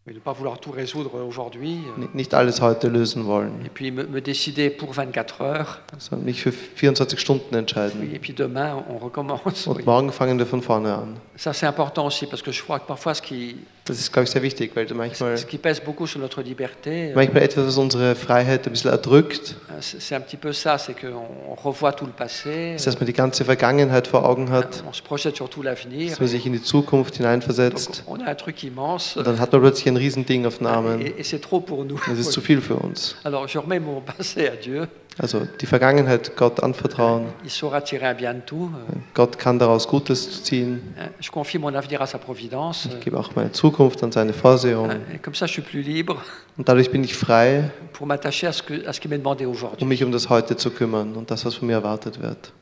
[0.08, 1.80] Mais ne pas vouloir tout résoudre aujourd'hui.
[1.97, 5.82] euh, Ni- Nicht alles heute lösen wollen, Et puis me, me décider pour 24 heures.
[5.99, 8.10] sondern mich für 24 Stunden entscheiden.
[8.14, 9.68] Et puis demain, on recommence.
[9.68, 9.84] Und oui.
[9.86, 11.08] morgen fangen wir von vorne an.
[11.36, 14.25] Ça, c'est important aussi, parce que je crois que parfois, ce qui, Das ist, glaube
[14.25, 17.65] ich, sehr wichtig, weil manchmal, ce qui pèse beaucoup sur notre liberté, euh, manchmal etwas,
[17.65, 21.93] was unsere Freiheit ein bisschen erdrückt, c'est c'est un petit peu ça, c'est qu'on revoit
[21.93, 25.38] tout le passé, ist, dass man die ganze Vergangenheit vor Augen hat, on se projette
[25.38, 26.09] sur tout l'avenir.
[26.09, 28.03] dass man sich in die Zukunft Donc, hineinversetzt.
[28.07, 31.01] on a un truc immense, Und dann hat man plötzlich ein Riesending auf den Armen.
[31.01, 31.99] et, et c'est trop pour nous.
[32.07, 33.15] Das ist zu viel für uns.
[33.23, 34.88] Alors, je remets mon passé à Dieu.
[35.20, 37.26] Also die Vergangenheit Gott anvertrauen.
[37.43, 38.70] Il saura tirer un bien tout.
[38.74, 40.82] Euh, Gott kann daraus Gutes ziehen.
[41.20, 42.86] Je confie mon avenir à sa providence.
[42.86, 44.91] Ich gebe auch meine Zukunft an seine Vorsehung.
[45.13, 46.22] Et comme ça, je suis plus libre
[46.57, 49.45] Und dadurch bin ich frei, pour m'attacher à ce, que, à ce qui m'est demandé
[49.45, 49.86] um aujourd'hui.
[49.88, 52.53] mich um das Heute zu kümmern und das, was von mir erwartet wird.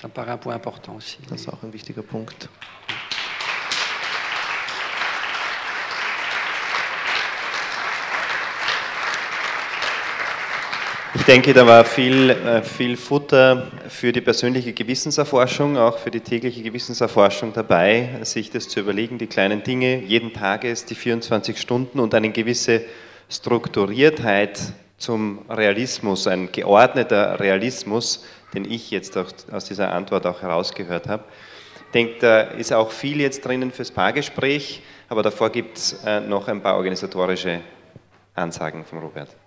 [0.00, 1.18] Ça me paraît un point important aussi.
[1.28, 2.48] Das ist auch ein wichtiger Punkt.
[11.12, 16.20] Ich denke, da war viel, äh, viel Futter für die persönliche Gewissenserforschung, auch für die
[16.20, 21.98] tägliche Gewissenserforschung dabei, sich das zu überlegen, die kleinen Dinge, jeden Tages, die 24 Stunden
[21.98, 22.82] und eine gewisse
[23.28, 24.60] Strukturiertheit
[24.98, 31.24] zum Realismus, ein geordneter Realismus, den ich jetzt auch aus dieser Antwort auch herausgehört habe.
[31.86, 36.20] Ich denke, da ist auch viel jetzt drinnen fürs Paargespräch, aber davor gibt es äh,
[36.20, 37.62] noch ein paar organisatorische
[38.36, 39.39] Ansagen von Robert.